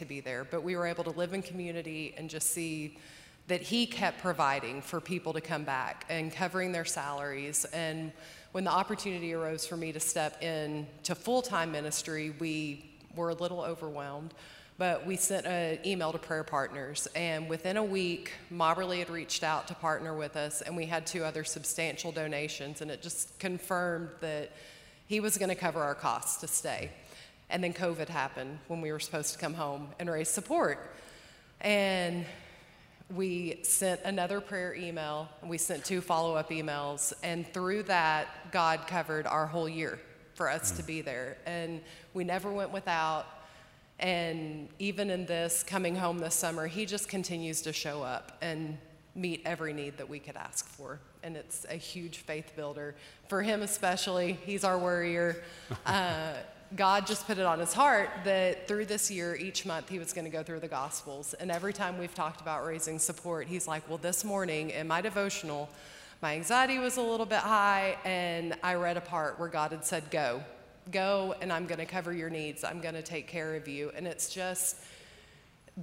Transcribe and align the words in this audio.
to 0.00 0.04
be 0.04 0.20
there, 0.20 0.44
but 0.44 0.62
we 0.62 0.76
were 0.76 0.86
able 0.86 1.04
to 1.04 1.10
live 1.10 1.32
in 1.32 1.42
community 1.42 2.14
and 2.18 2.28
just 2.28 2.50
see 2.50 2.98
that 3.46 3.62
he 3.62 3.86
kept 3.86 4.20
providing 4.20 4.82
for 4.82 5.00
people 5.00 5.32
to 5.32 5.40
come 5.40 5.64
back 5.64 6.04
and 6.08 6.32
covering 6.32 6.72
their 6.72 6.84
salaries. 6.84 7.64
And 7.66 8.12
when 8.52 8.64
the 8.64 8.70
opportunity 8.70 9.32
arose 9.32 9.66
for 9.66 9.76
me 9.76 9.92
to 9.92 10.00
step 10.00 10.42
in 10.42 10.86
to 11.04 11.14
full 11.14 11.42
time 11.42 11.72
ministry, 11.72 12.34
we 12.38 12.90
were 13.14 13.30
a 13.30 13.34
little 13.34 13.60
overwhelmed. 13.60 14.34
But 14.78 15.06
we 15.06 15.16
sent 15.16 15.46
an 15.46 15.78
email 15.84 16.10
to 16.10 16.18
prayer 16.18 16.42
partners, 16.42 17.06
and 17.14 17.50
within 17.50 17.76
a 17.76 17.84
week, 17.84 18.32
Mobberly 18.50 19.00
had 19.00 19.10
reached 19.10 19.44
out 19.44 19.68
to 19.68 19.74
partner 19.74 20.14
with 20.14 20.36
us, 20.36 20.62
and 20.62 20.74
we 20.74 20.86
had 20.86 21.06
two 21.06 21.22
other 21.22 21.44
substantial 21.44 22.12
donations, 22.12 22.80
and 22.80 22.90
it 22.90 23.02
just 23.02 23.38
confirmed 23.38 24.08
that 24.20 24.52
he 25.06 25.20
was 25.20 25.36
going 25.36 25.50
to 25.50 25.54
cover 25.54 25.82
our 25.82 25.94
costs 25.94 26.40
to 26.40 26.48
stay. 26.48 26.90
And 27.50 27.62
then 27.62 27.72
COVID 27.72 28.08
happened 28.08 28.58
when 28.68 28.80
we 28.80 28.92
were 28.92 29.00
supposed 29.00 29.32
to 29.34 29.38
come 29.38 29.54
home 29.54 29.88
and 29.98 30.08
raise 30.08 30.28
support. 30.28 30.94
And 31.60 32.24
we 33.14 33.58
sent 33.62 34.00
another 34.04 34.40
prayer 34.40 34.74
email, 34.74 35.28
and 35.40 35.50
we 35.50 35.58
sent 35.58 35.84
two 35.84 36.00
follow 36.00 36.36
up 36.36 36.50
emails, 36.50 37.12
and 37.22 37.46
through 37.52 37.82
that, 37.84 38.52
God 38.52 38.86
covered 38.86 39.26
our 39.26 39.46
whole 39.46 39.68
year 39.68 39.98
for 40.34 40.48
us 40.48 40.70
to 40.72 40.82
be 40.82 41.00
there. 41.00 41.36
And 41.44 41.80
we 42.14 42.24
never 42.24 42.52
went 42.52 42.70
without. 42.70 43.26
And 43.98 44.68
even 44.78 45.10
in 45.10 45.26
this 45.26 45.62
coming 45.62 45.96
home 45.96 46.18
this 46.18 46.34
summer, 46.34 46.66
He 46.66 46.86
just 46.86 47.08
continues 47.08 47.62
to 47.62 47.72
show 47.72 48.02
up 48.02 48.38
and 48.40 48.78
meet 49.14 49.42
every 49.44 49.72
need 49.72 49.98
that 49.98 50.08
we 50.08 50.18
could 50.18 50.36
ask 50.36 50.66
for. 50.66 51.00
And 51.22 51.36
it's 51.36 51.66
a 51.68 51.74
huge 51.74 52.18
faith 52.18 52.52
builder. 52.54 52.94
For 53.28 53.42
Him, 53.42 53.62
especially, 53.62 54.38
He's 54.44 54.64
our 54.64 54.78
worrier. 54.78 55.42
Uh, 55.84 56.34
God 56.76 57.06
just 57.06 57.26
put 57.26 57.38
it 57.38 57.44
on 57.44 57.58
his 57.58 57.72
heart 57.72 58.10
that 58.24 58.68
through 58.68 58.86
this 58.86 59.10
year, 59.10 59.34
each 59.34 59.66
month, 59.66 59.88
he 59.88 59.98
was 59.98 60.12
going 60.12 60.24
to 60.24 60.30
go 60.30 60.42
through 60.42 60.60
the 60.60 60.68
Gospels. 60.68 61.34
And 61.34 61.50
every 61.50 61.72
time 61.72 61.98
we've 61.98 62.14
talked 62.14 62.40
about 62.40 62.64
raising 62.64 62.98
support, 62.98 63.48
he's 63.48 63.66
like, 63.66 63.88
Well, 63.88 63.98
this 63.98 64.24
morning 64.24 64.70
in 64.70 64.86
my 64.86 65.00
devotional, 65.00 65.68
my 66.22 66.34
anxiety 66.34 66.78
was 66.78 66.96
a 66.96 67.02
little 67.02 67.26
bit 67.26 67.38
high, 67.38 67.96
and 68.04 68.54
I 68.62 68.74
read 68.74 68.96
a 68.96 69.00
part 69.00 69.40
where 69.40 69.48
God 69.48 69.72
had 69.72 69.84
said, 69.84 70.10
Go, 70.10 70.42
go, 70.92 71.34
and 71.40 71.52
I'm 71.52 71.66
going 71.66 71.78
to 71.78 71.86
cover 71.86 72.12
your 72.12 72.30
needs. 72.30 72.62
I'm 72.62 72.80
going 72.80 72.94
to 72.94 73.02
take 73.02 73.26
care 73.26 73.56
of 73.56 73.66
you. 73.66 73.90
And 73.96 74.06
it's 74.06 74.32
just 74.32 74.76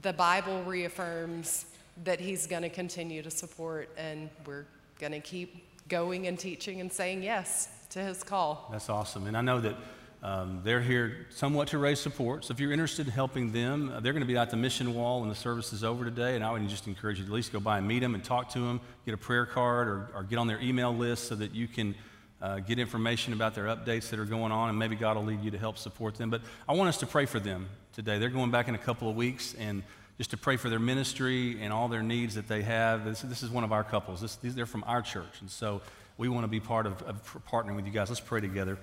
the 0.02 0.14
Bible 0.14 0.64
reaffirms 0.64 1.66
that 2.04 2.20
he's 2.20 2.48
going 2.48 2.62
to 2.62 2.70
continue 2.70 3.22
to 3.24 3.32
support, 3.32 3.90
and 3.98 4.30
we're 4.46 4.66
going 5.00 5.12
to 5.12 5.20
keep 5.20 5.66
going 5.90 6.28
and 6.28 6.38
teaching 6.38 6.82
and 6.82 6.92
saying 6.92 7.24
yes 7.24 7.70
to 7.90 8.00
his 8.00 8.24
call. 8.24 8.70
That's 8.72 8.90
awesome. 8.90 9.28
And 9.28 9.36
I 9.36 9.42
know 9.42 9.60
that 9.62 9.76
um, 10.24 10.62
they're 10.64 10.82
here 10.82 11.28
somewhat 11.30 11.68
to 11.70 11.78
raise 11.78 12.00
support. 12.00 12.46
So 12.46 12.52
if 12.52 12.60
you're 12.60 12.72
interested 12.72 13.06
in 13.06 13.12
helping 13.12 13.52
them, 13.52 13.92
uh, 13.92 14.00
they're 14.00 14.14
going 14.14 14.24
to 14.24 14.28
be 14.28 14.38
at 14.38 14.50
the 14.50 14.58
mission 14.58 14.96
wall 14.96 15.20
when 15.20 15.30
the 15.30 15.36
service 15.36 15.72
is 15.74 15.84
over 15.84 16.04
today. 16.04 16.36
And 16.36 16.44
I 16.44 16.52
would 16.52 16.68
just 16.68 16.88
encourage 16.88 17.20
you 17.20 17.26
to 17.26 17.32
at 17.32 17.36
least 17.36 17.54
go 17.54 17.60
by 17.60 17.78
and 17.78 17.88
meet 17.88 18.00
them 18.00 18.16
and 18.16 18.24
talk 18.24 18.50
to 18.50 18.60
them, 18.60 18.82
get 19.06 19.14
a 19.14 19.18
prayer 19.18 19.46
card, 19.46 19.88
or, 19.88 20.10
or 20.16 20.24
get 20.24 20.40
on 20.40 20.48
their 20.48 20.60
email 20.60 20.94
list 20.94 21.28
so 21.28 21.36
that 21.36 21.54
you 21.54 21.68
can 21.68 21.94
uh, 22.42 22.60
get 22.60 22.80
information 22.80 23.34
about 23.34 23.54
their 23.54 23.66
updates 23.66 24.10
that 24.10 24.20
are 24.20 24.26
going 24.26 24.52
on. 24.52 24.70
And 24.70 24.80
maybe 24.80 24.96
God 24.96 25.18
will 25.18 25.24
lead 25.24 25.44
you 25.44 25.52
to 25.52 25.58
help 25.58 25.78
support 25.78 26.16
them. 26.16 26.32
But 26.32 26.42
I 26.68 26.74
want 26.74 26.90
us 26.90 26.98
to 26.98 27.08
pray 27.08 27.26
for 27.26 27.40
them 27.40 27.70
today. 27.94 28.18
They're 28.18 28.30
going 28.30 28.52
back 28.52 28.68
in 28.68 28.76
a 28.76 28.80
couple 28.80 29.10
of 29.10 29.16
weeks 29.16 29.54
and 29.54 29.84
just 30.18 30.32
to 30.32 30.38
pray 30.38 30.58
for 30.58 30.70
their 30.70 30.80
ministry 30.80 31.62
and 31.62 31.72
all 31.72 31.88
their 31.88 32.02
needs 32.02 32.34
that 32.36 32.48
they 32.48 32.64
have. 32.64 33.06
This, 33.06 33.22
this 33.22 33.44
is 33.44 33.52
one 33.52 33.64
of 33.64 33.72
our 33.72 33.84
couples. 33.84 34.20
This, 34.20 34.36
these, 34.38 34.56
they're 34.56 34.66
from 34.66 34.84
our 34.88 35.04
church. 35.04 35.42
And 35.42 35.50
so 35.50 35.82
we 36.18 36.28
want 36.28 36.44
to 36.44 36.48
be 36.48 36.60
part 36.60 36.88
of, 36.88 37.04
of 37.04 37.46
partnering 37.48 37.76
with 37.76 37.86
you 37.86 37.92
guys. 37.92 38.10
Let's 38.10 38.20
pray 38.20 38.42
together. 38.42 38.80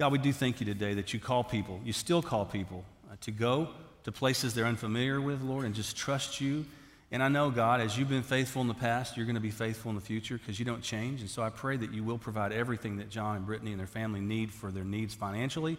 God, 0.00 0.12
we 0.12 0.18
do 0.18 0.32
thank 0.32 0.60
you 0.60 0.64
today 0.64 0.94
that 0.94 1.12
you 1.12 1.20
call 1.20 1.44
people, 1.44 1.78
you 1.84 1.92
still 1.92 2.22
call 2.22 2.46
people 2.46 2.86
uh, 3.10 3.16
to 3.20 3.30
go 3.30 3.68
to 4.04 4.10
places 4.10 4.54
they're 4.54 4.64
unfamiliar 4.64 5.20
with, 5.20 5.42
Lord, 5.42 5.66
and 5.66 5.74
just 5.74 5.94
trust 5.94 6.40
you. 6.40 6.64
And 7.12 7.22
I 7.22 7.28
know, 7.28 7.50
God, 7.50 7.82
as 7.82 7.98
you've 7.98 8.08
been 8.08 8.22
faithful 8.22 8.62
in 8.62 8.68
the 8.68 8.72
past, 8.72 9.14
you're 9.14 9.26
going 9.26 9.34
to 9.34 9.42
be 9.42 9.50
faithful 9.50 9.90
in 9.90 9.96
the 9.96 10.00
future 10.00 10.38
because 10.38 10.58
you 10.58 10.64
don't 10.64 10.80
change. 10.80 11.20
And 11.20 11.28
so 11.28 11.42
I 11.42 11.50
pray 11.50 11.76
that 11.76 11.92
you 11.92 12.02
will 12.02 12.16
provide 12.16 12.50
everything 12.50 12.96
that 12.96 13.10
John 13.10 13.36
and 13.36 13.44
Brittany 13.44 13.72
and 13.72 13.78
their 13.78 13.86
family 13.86 14.20
need 14.20 14.50
for 14.50 14.70
their 14.70 14.84
needs 14.84 15.14
financially, 15.14 15.76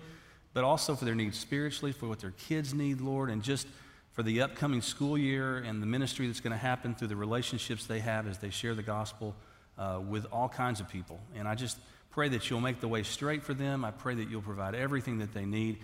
but 0.54 0.64
also 0.64 0.94
for 0.94 1.06
their 1.06 1.16
needs 1.16 1.40
spiritually, 1.40 1.92
for 1.92 2.08
what 2.08 2.20
their 2.20 2.36
kids 2.48 2.76
need, 2.76 3.02
Lord, 3.02 3.32
and 3.32 3.42
just 3.42 3.66
for 4.12 4.22
the 4.22 4.44
upcoming 4.44 4.84
school 4.84 5.18
year 5.18 5.58
and 5.58 5.82
the 5.82 5.88
ministry 5.88 6.28
that's 6.28 6.42
going 6.42 6.52
to 6.52 6.60
happen 6.60 6.94
through 6.94 7.08
the 7.08 7.16
relationships 7.16 7.88
they 7.88 8.02
have 8.02 8.28
as 8.28 8.38
they 8.38 8.52
share 8.52 8.76
the 8.76 8.84
gospel 8.84 9.36
uh, 9.80 10.00
with 10.08 10.28
all 10.32 10.48
kinds 10.48 10.80
of 10.80 10.88
people. 10.88 11.20
And 11.36 11.48
I 11.48 11.56
just 11.56 11.80
Pray 12.12 12.30
that 12.30 12.50
you'll 12.50 12.62
make 12.62 12.82
the 12.82 12.88
way 12.88 13.04
straight 13.04 13.42
for 13.42 13.54
them. 13.54 13.86
I 13.86 13.92
pray 13.92 14.16
that 14.16 14.30
you'll 14.30 14.42
provide 14.42 14.76
everything 14.76 15.20
that 15.20 15.34
they 15.34 15.46
need. 15.46 15.78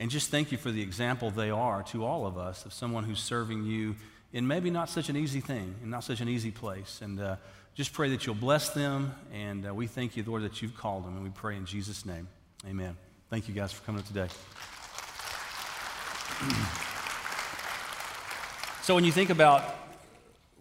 And 0.00 0.10
just 0.10 0.30
thank 0.30 0.50
you 0.50 0.58
for 0.58 0.70
the 0.70 0.82
example 0.82 1.30
they 1.30 1.50
are 1.50 1.82
to 1.84 2.04
all 2.04 2.26
of 2.26 2.38
us 2.38 2.64
of 2.64 2.72
someone 2.72 3.04
who's 3.04 3.20
serving 3.20 3.64
you 3.64 3.94
in 4.32 4.46
maybe 4.46 4.70
not 4.70 4.88
such 4.88 5.10
an 5.10 5.16
easy 5.16 5.40
thing, 5.40 5.74
and 5.82 5.90
not 5.90 6.02
such 6.02 6.20
an 6.20 6.28
easy 6.28 6.50
place. 6.50 7.00
And 7.02 7.20
uh, 7.20 7.36
just 7.74 7.92
pray 7.92 8.10
that 8.10 8.26
you'll 8.26 8.34
bless 8.34 8.70
them. 8.70 9.14
And 9.32 9.68
uh, 9.68 9.74
we 9.74 9.86
thank 9.86 10.16
you, 10.16 10.24
Lord, 10.26 10.42
that 10.42 10.60
you've 10.60 10.76
called 10.76 11.04
them. 11.04 11.14
And 11.14 11.22
we 11.22 11.30
pray 11.30 11.56
in 11.56 11.66
Jesus' 11.66 12.04
name. 12.04 12.26
Amen. 12.66 12.96
Thank 13.30 13.46
you 13.46 13.54
guys 13.54 13.72
for 13.72 13.84
coming 13.84 14.02
today. 14.02 14.26
so 18.82 18.96
when 18.96 19.04
you 19.04 19.12
think 19.12 19.30
about 19.30 19.62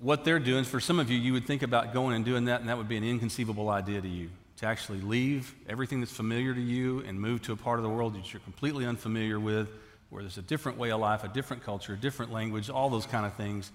what 0.02 0.26
they're 0.26 0.38
doing, 0.38 0.66
for 0.66 0.80
some 0.80 1.00
of 1.00 1.10
you, 1.10 1.18
you 1.18 1.34
would 1.34 1.48
think 1.48 1.64
about 1.64 1.94
going 1.94 2.16
and 2.16 2.26
doing 2.26 2.46
that, 2.46 2.60
and 2.60 2.70
that 2.70 2.78
would 2.78 2.90
be 2.90 2.98
an 2.98 3.04
inconceivable 3.04 3.70
idea 3.70 4.02
to 4.02 4.08
you 4.08 4.30
to 4.58 4.66
actually 4.66 5.02
leave 5.02 5.53
everything 5.68 6.00
that's 6.00 6.12
familiar 6.12 6.53
to 6.53 6.62
you 6.62 7.00
and 7.08 7.19
move 7.19 7.41
to 7.44 7.53
a 7.53 7.56
part 7.56 7.80
of 7.80 7.84
the 7.84 7.90
world 7.90 8.16
that 8.16 8.31
you're 8.31 8.40
completely 8.41 8.86
unfamiliar 8.86 9.40
with, 9.40 9.69
where 10.09 10.22
there's 10.22 10.38
a 10.38 10.44
different 10.44 10.78
way 10.78 10.91
of 10.91 11.00
life, 11.00 11.24
a 11.24 11.28
different 11.28 11.64
culture, 11.64 11.94
a 11.94 11.97
different 11.97 12.31
language, 12.31 12.69
all 12.69 12.90
those 12.90 13.06
kind 13.06 13.25
of 13.25 13.34
things, 13.34 13.72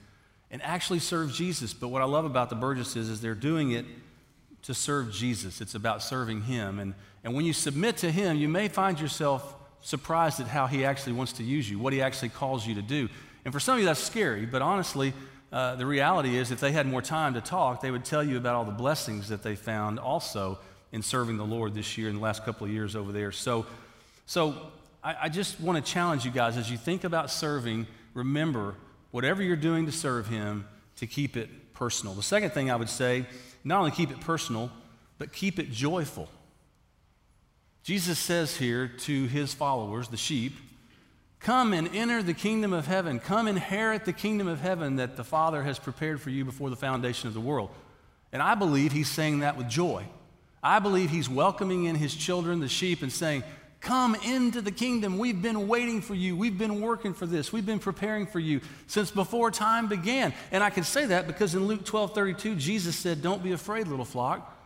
and 0.51 0.63
actually 0.63 1.01
serve 1.01 1.33
Jesus. 1.33 1.75
But 1.75 1.89
what 1.89 2.01
I 2.01 2.05
love 2.05 2.25
about 2.25 2.49
the 2.49 2.57
Burgesses 2.57 3.09
is 3.09 3.21
they're 3.21 3.35
doing 3.35 3.73
it 3.73 3.85
to 4.63 4.75
serve 4.75 5.13
Jesus. 5.13 5.61
It's 5.61 5.75
about 5.75 6.03
serving 6.03 6.43
Him. 6.43 6.79
And, 6.79 6.95
and 7.25 7.35
when 7.35 7.45
you 7.45 7.53
submit 7.53 7.97
to 7.99 8.11
Him, 8.11 8.37
you 8.37 8.49
may 8.49 8.69
find 8.69 9.01
yourself 9.01 9.55
surprised 9.81 10.41
at 10.41 10.47
how 10.47 10.67
He 10.67 10.85
actually 10.85 11.13
wants 11.15 11.33
to 11.35 11.43
use 11.43 11.69
you, 11.69 11.79
what 11.79 11.93
He 11.93 12.01
actually 12.01 12.31
calls 12.31 12.67
you 12.67 12.75
to 12.77 12.83
do. 12.83 13.09
And 13.45 13.53
for 13.53 13.61
some 13.61 13.75
of 13.75 13.81
you, 13.81 13.87
that's 13.87 14.01
scary, 14.01 14.47
but 14.47 14.63
honestly, 14.63 15.13
uh, 15.53 15.77
the 15.77 15.87
reality 15.87 16.37
is 16.37 16.51
if 16.51 16.61
they 16.61 16.73
had 16.73 16.87
more 16.87 17.03
time 17.03 17.35
to 17.35 17.41
talk, 17.41 17.81
they 17.81 17.91
would 17.91 18.05
tell 18.05 18.23
you 18.23 18.37
about 18.37 18.55
all 18.55 18.65
the 18.65 18.73
blessings 18.73 19.29
that 19.29 19.43
they 19.43 19.57
found 19.57 19.99
also 19.99 20.59
in 20.93 21.03
serving 21.03 21.37
the 21.37 21.45
Lord 21.45 21.75
this 21.75 21.97
year 21.99 22.09
in 22.09 22.17
the 22.17 22.21
last 22.21 22.45
couple 22.45 22.67
of 22.67 22.73
years 22.73 22.95
over 22.95 23.13
there. 23.13 23.33
So, 23.33 23.67
so 24.27 24.55
I, 25.03 25.17
I 25.23 25.29
just 25.29 25.61
want 25.61 25.85
to 25.85 25.93
challenge 25.93 26.25
you 26.25 26.31
guys 26.31 26.57
as 26.57 26.71
you 26.71 26.77
think 26.77 27.05
about 27.05 27.31
serving, 27.31 27.87
remember 28.15 28.75
whatever 29.11 29.43
you're 29.43 29.57
doing 29.57 29.87
to 29.87 29.93
serve 29.93 30.29
Him, 30.29 30.67
to 30.97 31.07
keep 31.07 31.37
it 31.37 31.75
personal. 31.75 32.15
The 32.15 32.23
second 32.23 32.51
thing 32.51 32.71
I 32.71 32.77
would 32.77 32.91
say, 32.91 33.27
not 33.65 33.79
only 33.79 33.91
keep 33.91 34.11
it 34.11 34.21
personal, 34.21 34.71
but 35.19 35.33
keep 35.33 35.59
it 35.59 35.71
joyful. 35.71 36.29
Jesus 37.83 38.19
says 38.19 38.57
here 38.57 38.87
to 38.87 39.27
his 39.27 39.55
followers, 39.55 40.09
the 40.09 40.17
sheep, 40.17 40.55
Come 41.41 41.73
and 41.73 41.95
enter 41.95 42.23
the 42.23 42.35
kingdom 42.35 42.73
of 42.73 42.87
heaven. 42.87 43.21
Come 43.21 43.47
inherit 43.47 44.05
the 44.05 44.13
kingdom 44.13 44.49
of 44.49 44.61
heaven 44.61 44.97
that 44.97 45.17
the 45.17 45.25
Father 45.25 45.63
has 45.63 45.79
prepared 45.79 46.21
for 46.21 46.31
you 46.31 46.45
before 46.45 46.71
the 46.71 46.77
foundation 46.77 47.29
of 47.29 47.35
the 47.35 47.41
world. 47.41 47.71
And 48.33 48.43
I 48.43 48.55
believe 48.55 48.93
he's 48.93 49.09
saying 49.09 49.41
that 49.41 49.57
with 49.57 49.69
joy. 49.69 50.05
I 50.63 50.81
believe 50.81 51.11
he's 51.11 51.29
welcoming 51.29 51.85
in 51.85 51.95
his 51.95 52.15
children, 52.15 52.61
the 52.61 52.69
sheep, 52.69 53.03
and 53.03 53.13
saying, 53.13 53.45
Come 53.81 54.17
into 54.17 54.61
the 54.61 54.73
kingdom. 54.73 55.19
We've 55.19 55.41
been 55.41 55.69
waiting 55.69 56.01
for 56.01 56.15
you. 56.15 56.37
We've 56.37 56.59
been 56.59 56.81
working 56.81 57.15
for 57.15 57.27
this. 57.27 57.53
We've 57.53 57.65
been 57.65 57.79
preparing 57.79 58.27
for 58.27 58.41
you 58.41 58.61
since 58.89 59.13
before 59.13 59.53
time 59.53 59.87
began. 59.87 60.35
And 60.51 60.65
I 60.65 60.71
can 60.71 60.83
say 60.83 61.07
that 61.07 61.29
because 61.29 61.55
in 61.55 61.67
Luke 61.67 61.85
12 61.85 62.13
32, 62.13 62.57
Jesus 62.57 62.97
said, 62.97 63.23
Don't 63.23 63.43
be 63.43 63.53
afraid, 63.53 63.87
little 63.87 64.05
flock, 64.05 64.57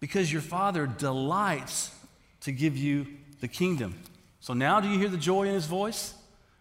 because 0.00 0.30
your 0.30 0.42
Father 0.42 0.86
delights 0.86 1.90
to 2.42 2.52
give 2.52 2.76
you 2.76 3.06
the 3.40 3.48
kingdom. 3.48 3.94
So 4.40 4.52
now 4.52 4.80
do 4.80 4.88
you 4.88 4.98
hear 4.98 5.08
the 5.08 5.16
joy 5.16 5.44
in 5.44 5.54
his 5.54 5.66
voice? 5.66 6.14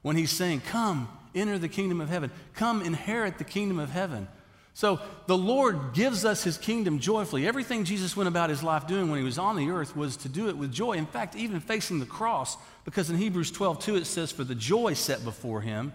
When 0.07 0.15
he's 0.15 0.31
saying, 0.31 0.61
Come, 0.61 1.09
enter 1.35 1.59
the 1.59 1.67
kingdom 1.67 1.99
of 1.99 2.07
heaven. 2.07 2.31
Come, 2.53 2.81
inherit 2.81 3.39
the 3.39 3.43
kingdom 3.43 3.77
of 3.77 3.89
heaven. 3.89 4.29
So 4.73 5.01
the 5.25 5.37
Lord 5.37 5.93
gives 5.93 6.23
us 6.23 6.45
his 6.45 6.57
kingdom 6.57 6.99
joyfully. 6.99 7.45
Everything 7.45 7.83
Jesus 7.83 8.15
went 8.15 8.29
about 8.29 8.49
his 8.49 8.63
life 8.63 8.87
doing 8.87 9.09
when 9.09 9.19
he 9.19 9.25
was 9.25 9.37
on 9.37 9.57
the 9.57 9.69
earth 9.69 9.97
was 9.97 10.15
to 10.17 10.29
do 10.29 10.47
it 10.47 10.55
with 10.55 10.71
joy. 10.71 10.93
In 10.93 11.07
fact, 11.07 11.35
even 11.35 11.59
facing 11.59 11.99
the 11.99 12.05
cross, 12.05 12.55
because 12.85 13.09
in 13.09 13.17
Hebrews 13.17 13.51
12, 13.51 13.79
2, 13.79 13.95
it 13.97 14.05
says, 14.05 14.31
For 14.31 14.45
the 14.45 14.55
joy 14.55 14.93
set 14.93 15.25
before 15.25 15.59
him, 15.59 15.91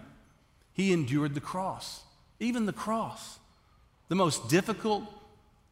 he 0.73 0.93
endured 0.93 1.33
the 1.33 1.41
cross. 1.41 2.03
Even 2.39 2.67
the 2.67 2.71
cross. 2.71 3.39
The 4.09 4.15
most 4.15 4.47
difficult, 4.47 5.05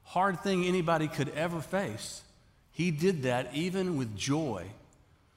hard 0.03 0.39
thing 0.39 0.65
anybody 0.65 1.07
could 1.07 1.29
ever 1.35 1.61
face. 1.61 2.23
He 2.71 2.89
did 2.89 3.21
that 3.21 3.51
even 3.53 3.97
with 3.97 4.17
joy. 4.17 4.65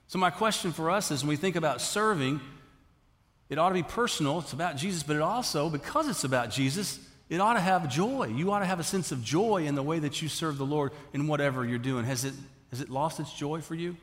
So, 0.07 0.19
my 0.19 0.31
question 0.31 0.73
for 0.73 0.91
us 0.91 1.11
is 1.11 1.23
when 1.23 1.29
we 1.29 1.37
think 1.37 1.57
about 1.57 1.83
serving, 1.83 2.41
it 3.49 3.59
ought 3.59 3.69
to 3.69 3.75
be 3.75 3.83
personal. 3.83 4.39
It's 4.41 4.53
about 4.53 4.77
Jesus, 4.77 5.03
but 5.03 5.17
it 5.17 5.23
also, 5.23 5.69
because 5.69 6.09
it's 6.09 6.25
about 6.25 6.51
Jesus, 6.51 6.99
it 7.29 7.41
ought 7.41 7.55
to 7.55 7.61
have 7.61 7.89
joy. 7.89 8.33
You 8.35 8.51
ought 8.53 8.61
to 8.61 8.67
have 8.67 8.81
a 8.81 8.85
sense 8.85 9.13
of 9.13 9.23
joy 9.23 9.67
in 9.67 9.75
the 9.75 9.83
way 9.83 9.99
that 9.99 10.23
you 10.23 10.29
serve 10.29 10.59
the 10.59 10.67
Lord 10.67 10.93
in 11.13 11.27
whatever 11.27 11.65
you're 11.65 11.79
doing. 11.79 12.05
Has 12.05 12.25
it, 12.25 12.35
has 12.71 12.81
it 12.81 12.91
lost 12.91 13.21
its 13.21 13.33
joy 13.33 13.61
for 13.61 13.75
you? 13.75 13.97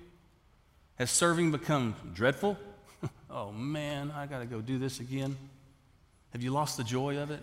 Has 0.95 1.09
serving 1.09 1.51
become 1.51 1.95
dreadful? 2.13 2.57
oh 3.29 3.51
man, 3.51 4.11
I 4.15 4.25
got 4.27 4.39
to 4.39 4.45
go 4.45 4.61
do 4.61 4.77
this 4.77 4.99
again? 4.99 5.35
Have 6.31 6.41
you 6.41 6.51
lost 6.51 6.77
the 6.77 6.83
joy 6.83 7.17
of 7.17 7.31
it? 7.31 7.41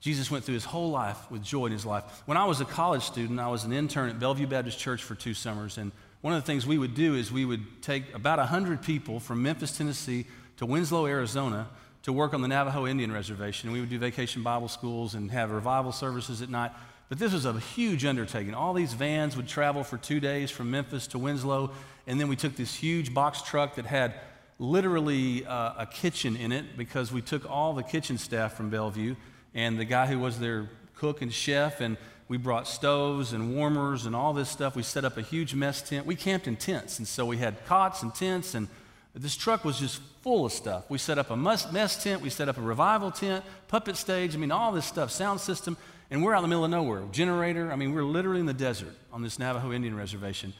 Jesus 0.00 0.30
went 0.30 0.44
through 0.44 0.54
his 0.54 0.64
whole 0.64 0.90
life 0.90 1.30
with 1.30 1.42
joy 1.42 1.66
in 1.66 1.72
his 1.72 1.84
life. 1.84 2.04
When 2.26 2.36
I 2.36 2.44
was 2.44 2.60
a 2.60 2.64
college 2.64 3.02
student, 3.02 3.40
I 3.40 3.48
was 3.48 3.64
an 3.64 3.72
intern 3.72 4.10
at 4.10 4.20
Bellevue 4.20 4.46
Baptist 4.46 4.78
Church 4.78 5.02
for 5.02 5.16
two 5.16 5.34
summers. 5.34 5.76
And 5.76 5.90
one 6.20 6.34
of 6.34 6.42
the 6.42 6.46
things 6.46 6.66
we 6.66 6.78
would 6.78 6.94
do 6.94 7.16
is 7.16 7.32
we 7.32 7.44
would 7.44 7.82
take 7.82 8.14
about 8.14 8.38
100 8.38 8.82
people 8.82 9.18
from 9.18 9.42
Memphis, 9.42 9.76
Tennessee 9.76 10.26
to 10.58 10.66
Winslow, 10.66 11.06
Arizona 11.06 11.68
to 12.02 12.12
work 12.12 12.34
on 12.34 12.42
the 12.42 12.48
Navajo 12.48 12.86
Indian 12.86 13.12
Reservation. 13.12 13.72
We 13.72 13.80
would 13.80 13.90
do 13.90 13.98
vacation 13.98 14.42
Bible 14.42 14.68
schools 14.68 15.14
and 15.14 15.30
have 15.30 15.50
revival 15.50 15.92
services 15.92 16.42
at 16.42 16.48
night. 16.48 16.70
But 17.08 17.18
this 17.18 17.32
was 17.32 17.44
a 17.44 17.58
huge 17.58 18.04
undertaking. 18.04 18.54
All 18.54 18.74
these 18.74 18.92
vans 18.92 19.36
would 19.36 19.48
travel 19.48 19.82
for 19.82 19.96
two 19.96 20.20
days 20.20 20.50
from 20.50 20.70
Memphis 20.70 21.06
to 21.08 21.18
Winslow, 21.18 21.70
and 22.06 22.20
then 22.20 22.28
we 22.28 22.36
took 22.36 22.56
this 22.56 22.74
huge 22.74 23.14
box 23.14 23.42
truck 23.42 23.76
that 23.76 23.86
had 23.86 24.14
literally 24.58 25.46
uh, 25.46 25.74
a 25.78 25.86
kitchen 25.86 26.36
in 26.36 26.52
it 26.52 26.76
because 26.76 27.12
we 27.12 27.22
took 27.22 27.48
all 27.48 27.72
the 27.72 27.82
kitchen 27.82 28.18
staff 28.18 28.54
from 28.54 28.70
Bellevue 28.70 29.14
and 29.54 29.78
the 29.78 29.84
guy 29.84 30.06
who 30.06 30.18
was 30.18 30.38
their 30.38 30.68
cook 30.96 31.22
and 31.22 31.32
chef, 31.32 31.80
and 31.80 31.96
we 32.26 32.36
brought 32.36 32.66
stoves 32.66 33.32
and 33.32 33.54
warmers 33.54 34.04
and 34.04 34.14
all 34.14 34.32
this 34.32 34.48
stuff. 34.50 34.76
We 34.76 34.82
set 34.82 35.04
up 35.04 35.16
a 35.16 35.22
huge 35.22 35.54
mess 35.54 35.80
tent. 35.80 36.04
We 36.04 36.16
camped 36.16 36.46
in 36.46 36.56
tents, 36.56 36.98
and 36.98 37.08
so 37.08 37.24
we 37.24 37.38
had 37.38 37.64
cots 37.64 38.02
and 38.02 38.14
tents, 38.14 38.54
and 38.54 38.68
this 39.22 39.36
truck 39.36 39.64
was 39.64 39.78
just 39.78 40.00
full 40.22 40.46
of 40.46 40.52
stuff. 40.52 40.84
We 40.88 40.98
set 40.98 41.18
up 41.18 41.30
a 41.30 41.36
mess 41.36 42.02
tent, 42.02 42.22
we 42.22 42.30
set 42.30 42.48
up 42.48 42.58
a 42.58 42.60
revival 42.60 43.10
tent, 43.10 43.44
puppet 43.68 43.96
stage, 43.96 44.34
I 44.34 44.38
mean, 44.38 44.50
all 44.50 44.72
this 44.72 44.86
stuff, 44.86 45.10
sound 45.10 45.40
system. 45.40 45.76
And 46.10 46.24
we're 46.24 46.34
out 46.34 46.38
in 46.38 46.42
the 46.42 46.48
middle 46.48 46.64
of 46.64 46.70
nowhere. 46.70 47.02
Generator, 47.12 47.70
I 47.70 47.76
mean, 47.76 47.92
we're 47.94 48.02
literally 48.02 48.40
in 48.40 48.46
the 48.46 48.54
desert 48.54 48.94
on 49.12 49.22
this 49.22 49.38
Navajo 49.38 49.72
Indian 49.72 49.94
reservation. 49.94 50.54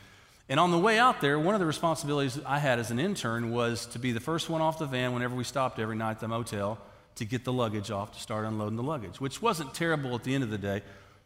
And 0.51 0.61
on 0.61 0.71
the 0.71 0.79
way 0.79 0.99
out 0.99 1.21
there, 1.21 1.39
one 1.39 1.55
of 1.55 1.61
the 1.61 1.67
responsibilities 1.67 2.39
I 2.47 2.59
had 2.59 2.79
as 2.79 2.91
an 2.91 2.99
intern 2.99 3.51
was 3.51 3.87
to 3.87 3.99
be 3.99 4.13
the 4.13 4.21
first 4.21 4.49
one 4.49 4.61
off 4.61 4.79
the 4.79 4.87
van 4.87 5.13
whenever 5.13 5.35
we 5.35 5.45
stopped 5.45 5.79
every 5.79 5.97
night 5.97 6.13
at 6.13 6.21
the 6.21 6.29
motel 6.29 6.79
to 7.17 7.25
get 7.25 7.45
the 7.45 7.53
luggage 7.53 7.91
off 7.91 8.13
to 8.13 8.21
start 8.21 8.47
unloading 8.47 8.77
the 8.77 8.83
luggage, 8.83 9.21
which 9.21 9.43
wasn't 9.43 9.75
terrible 9.75 10.15
at 10.15 10.25
the 10.25 10.35
end 10.35 10.45
of 10.45 10.51
the 10.51 10.59
day, 10.59 10.83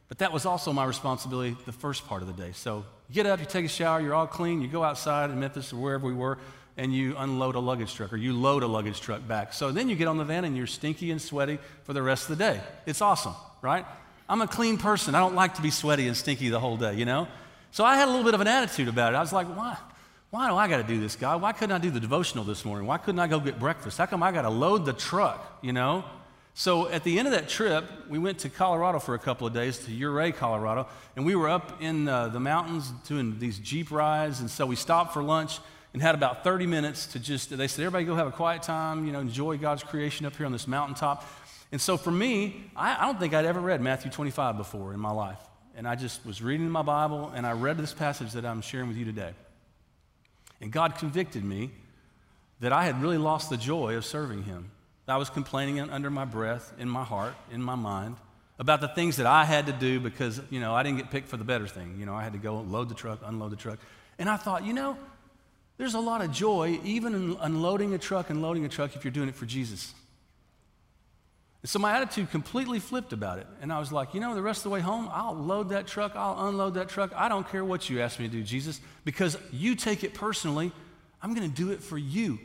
but 0.09 0.19
that 0.19 0.33
was 0.33 0.45
also 0.45 0.73
my 0.73 0.85
responsibility 0.85 1.57
the 1.67 1.73
first 1.73 2.07
part 2.07 2.23
of 2.23 2.29
the 2.29 2.35
day. 2.35 2.53
So 2.53 2.85
you 3.09 3.15
get 3.15 3.27
up, 3.27 3.41
you 3.41 3.47
take 3.47 3.65
a 3.65 3.69
shower, 3.69 4.01
you're 4.01 4.15
all 4.15 4.27
clean, 4.27 4.61
you 4.61 4.69
go 4.69 4.83
outside 4.83 5.31
in 5.31 5.39
Memphis 5.39 5.73
or 5.73 5.77
wherever 5.77 6.07
we 6.07 6.15
were, 6.15 6.39
and 6.77 6.95
you 6.95 7.15
unload 7.19 7.55
a 7.55 7.61
luggage 7.61 7.95
truck 7.95 8.13
or 8.13 8.17
you 8.17 8.33
load 8.33 8.63
a 8.63 8.67
luggage 8.67 9.01
truck 9.01 9.27
back. 9.27 9.53
So 9.53 9.73
then 9.73 9.89
you 9.89 9.97
get 9.97 10.09
on 10.09 10.17
the 10.17 10.25
van 10.25 10.45
and 10.45 10.57
you're 10.57 10.67
stinky 10.67 11.11
and 11.11 11.21
sweaty 11.21 11.59
for 11.85 11.93
the 11.93 12.03
rest 12.03 12.31
of 12.31 12.39
the 12.39 12.45
day. 12.45 12.61
It's 12.87 13.01
awesome, 13.01 13.35
right? 13.61 13.85
I'm 14.29 14.41
a 14.41 14.49
clean 14.49 14.79
person. 14.79 15.15
I 15.15 15.21
don't 15.21 15.35
like 15.35 15.55
to 15.55 15.63
be 15.63 15.71
sweaty 15.71 16.07
and 16.07 16.17
stinky 16.17 16.49
the 16.49 16.61
whole 16.61 16.77
day, 16.77 16.95
you 16.95 17.05
know? 17.05 17.29
So 17.71 17.85
I 17.85 17.97
had 17.97 18.09
a 18.09 18.11
little 18.11 18.25
bit 18.25 18.35
of 18.35 18.41
an 18.41 18.49
attitude 18.49 18.89
about 18.89 19.13
it. 19.13 19.17
I 19.17 19.21
was 19.21 19.33
like, 19.33 19.47
why? 19.49 19.77
Why 20.31 20.49
do 20.49 20.57
I 20.57 20.67
got 20.69 20.79
to 20.79 20.83
do 20.83 20.99
this, 20.99 21.15
God? 21.15 21.43
Why 21.43 21.53
couldn't 21.53 21.75
I 21.75 21.79
do 21.79 21.91
the 21.91 22.01
devotional 22.01 22.45
this 22.45 22.65
morning? 22.65 22.87
Why 22.87 22.97
couldn't 22.97 23.19
I 23.19 23.27
go 23.27 23.39
get 23.39 23.59
breakfast? 23.59 23.99
How 23.99 24.07
come 24.07 24.23
I 24.23 24.33
got 24.33 24.43
to 24.43 24.51
load 24.51 24.87
the 24.87 24.95
truck, 24.95 25.59
you 25.61 25.75
know? 25.75 26.05
So 26.55 26.89
at 26.89 27.05
the 27.05 27.19
end 27.19 27.29
of 27.29 27.33
that 27.33 27.49
trip, 27.49 27.85
we 28.09 28.19
went 28.19 28.39
to 28.41 28.49
Colorado 28.49 28.99
for 28.99 29.15
a 29.15 29.19
couple 29.19 29.47
of 29.47 29.55
days, 29.55 29.79
to 29.79 30.05
Ouray, 30.05 30.33
Colorado, 30.33 30.87
and 31.17 31.25
we 31.25 31.35
were 31.35 31.49
up 31.49 31.83
in 31.83 32.09
uh, 32.09 32.29
the 32.29 32.41
mountains 32.41 32.91
doing 33.07 33.39
these 33.39 33.59
Jeep 33.59 33.91
rides. 33.91 34.41
And 34.41 34.51
so 34.51 34.67
we 34.67 34.77
stopped 34.77 35.15
for 35.15 35.23
lunch 35.23 35.61
and 35.93 36.01
had 36.01 36.15
about 36.15 36.43
30 36.45 36.67
minutes 36.67 37.07
to 37.09 37.19
just, 37.19 37.57
they 37.57 37.69
said, 37.69 37.85
everybody 37.85 38.05
go 38.05 38.15
have 38.15 38.27
a 38.27 38.33
quiet 38.33 38.63
time, 38.63 39.05
you 39.05 39.13
know, 39.13 39.21
enjoy 39.21 39.59
God's 39.59 39.83
creation 39.83 40.25
up 40.25 40.37
here 40.37 40.47
on 40.47 40.53
this 40.53 40.67
mountaintop. 40.67 41.29
And 41.71 41.81
so 41.81 41.97
for 41.97 42.11
me, 42.11 42.65
I, 42.75 42.97
I 43.03 43.07
don't 43.07 43.19
think 43.19 43.35
I'd 43.35 43.45
ever 43.45 43.61
read 43.61 43.81
Matthew 43.81 44.11
25 44.11 44.57
before 44.57 44.95
in 44.95 45.01
my 45.01 45.13
life. 45.13 45.41
And 45.77 45.87
I 45.87 45.95
just 45.95 46.25
was 46.25 46.43
reading 46.43 46.69
my 46.69 46.83
Bible 46.83 47.33
and 47.35 47.47
I 47.47 47.53
read 47.53 47.79
this 47.79 47.93
passage 47.93 48.33
that 48.33 48.45
I'm 48.45 48.61
sharing 48.61 48.89
with 48.89 48.97
you 48.97 49.05
today. 49.05 49.33
And 50.61 50.71
God 50.71 50.97
convicted 50.97 51.45
me 51.45 51.71
that 52.61 52.73
I 52.73 52.85
had 52.85 53.03
really 53.03 53.19
lost 53.19 53.51
the 53.51 53.57
joy 53.57 53.97
of 53.97 54.05
serving 54.05 54.45
Him. 54.45 54.71
I 55.09 55.17
was 55.17 55.29
complaining 55.29 55.81
under 55.81 56.11
my 56.11 56.25
breath, 56.25 56.73
in 56.79 56.89
my 56.89 57.05
heart, 57.05 57.35
in 57.51 57.61
my 57.63 57.75
mind, 57.75 58.17
about 58.59 58.81
the 58.81 58.89
things 58.89 59.17
that 59.17 59.27
I 59.27 59.45
had 59.45 59.67
to 59.67 59.73
do 59.73 59.99
because, 59.99 60.41
you 60.49 60.61
know, 60.61 60.75
I 60.75 60.83
didn't 60.83 60.99
get 60.99 61.11
picked 61.11 61.29
for 61.29 61.37
the 61.37 61.45
better 61.45 61.67
thing. 61.67 61.97
You 61.99 62.07
know, 62.07 62.15
I 62.15 62.23
had 62.23 62.33
to 62.33 62.39
go 62.39 62.61
load 62.61 62.89
the 62.89 62.95
truck, 62.95 63.19
unload 63.25 63.51
the 63.51 63.57
truck. 63.57 63.79
And 64.19 64.29
I 64.29 64.37
thought, 64.37 64.65
you 64.65 64.73
know, 64.73 64.97
there's 65.83 65.95
a 65.95 66.01
lot 66.01 66.21
of 66.21 66.31
joy 66.31 66.79
even 66.85 67.13
in 67.13 67.37
unloading 67.41 67.93
a 67.93 67.99
truck 67.99 68.31
and 68.31 68.41
loading 68.41 68.65
a 68.65 68.69
truck 68.69 68.95
if 68.95 69.03
you're 69.03 69.11
doing 69.11 69.29
it 69.29 69.35
for 69.35 69.47
Jesus. 69.47 69.93
And 71.61 71.69
so 71.69 71.81
my 71.81 71.97
attitude 71.97 72.31
completely 72.31 72.79
flipped 72.79 73.13
about 73.13 73.41
it. 73.41 73.49
And 73.61 73.73
I 73.73 73.81
was 73.81 73.91
like, 73.91 74.15
you 74.15 74.21
know, 74.21 74.33
the 74.37 74.43
rest 74.43 74.61
of 74.61 74.63
the 74.63 74.71
way 74.71 74.79
home, 74.79 75.09
I'll 75.11 75.35
load 75.35 75.71
that 75.71 75.89
truck, 75.89 76.13
I'll 76.15 76.47
unload 76.47 76.75
that 76.75 76.89
truck. 76.89 77.11
I 77.17 77.29
don't 77.29 77.51
care 77.51 77.65
what 77.65 77.91
you 77.91 78.01
ask 78.01 78.21
me 78.21 78.29
to 78.29 78.33
do, 78.33 78.45
Jesus, 78.45 78.81
because 79.05 79.37
you 79.51 79.75
take 79.75 80.05
it 80.05 80.15
personally. 80.15 80.71
I'm 81.21 81.35
going 81.35 81.51
to 81.51 81.57
do 81.57 81.73
it 81.73 81.83
for 81.83 81.99
you. 81.99 82.39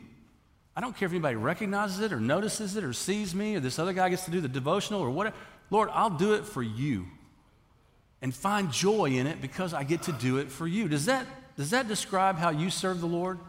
I 0.74 0.80
don't 0.80 0.96
care 0.96 1.06
if 1.06 1.12
anybody 1.12 1.36
recognizes 1.36 2.00
it 2.00 2.12
or 2.12 2.18
notices 2.18 2.74
it 2.74 2.82
or 2.82 2.92
sees 2.92 3.36
me 3.36 3.54
or 3.54 3.60
this 3.60 3.78
other 3.78 3.92
guy 3.92 4.08
gets 4.08 4.24
to 4.24 4.32
do 4.32 4.40
the 4.40 4.48
devotional 4.48 5.00
or 5.00 5.10
whatever. 5.10 5.36
Lord, 5.70 5.90
I'll 5.92 6.10
do 6.10 6.34
it 6.34 6.44
for 6.44 6.64
you 6.64 7.06
and 8.20 8.34
find 8.34 8.72
joy 8.72 9.10
in 9.10 9.28
it 9.28 9.40
because 9.40 9.74
I 9.74 9.84
get 9.84 10.02
to 10.02 10.12
do 10.12 10.38
it 10.38 10.50
for 10.50 10.66
you. 10.66 10.88
Does 10.88 11.06
that, 11.06 11.24
does 11.58 11.70
that 11.70 11.88
describe 11.88 12.38
how 12.38 12.50
you 12.50 12.70
serve 12.70 13.00
the 13.00 13.08
Lord? 13.08 13.40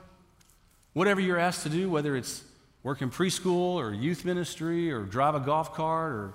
Whatever 0.94 1.22
you're 1.22 1.38
asked 1.38 1.62
to 1.62 1.70
do, 1.70 1.92
whether 1.92 2.16
it's 2.16 2.44
work 2.82 3.04
in 3.04 3.12
preschool 3.12 3.76
or 3.76 3.94
youth 3.94 4.26
ministry 4.26 4.92
or 4.92 5.04
drive 5.04 5.36
a 5.36 5.40
golf 5.40 5.76
cart 5.76 6.12
or 6.12 6.34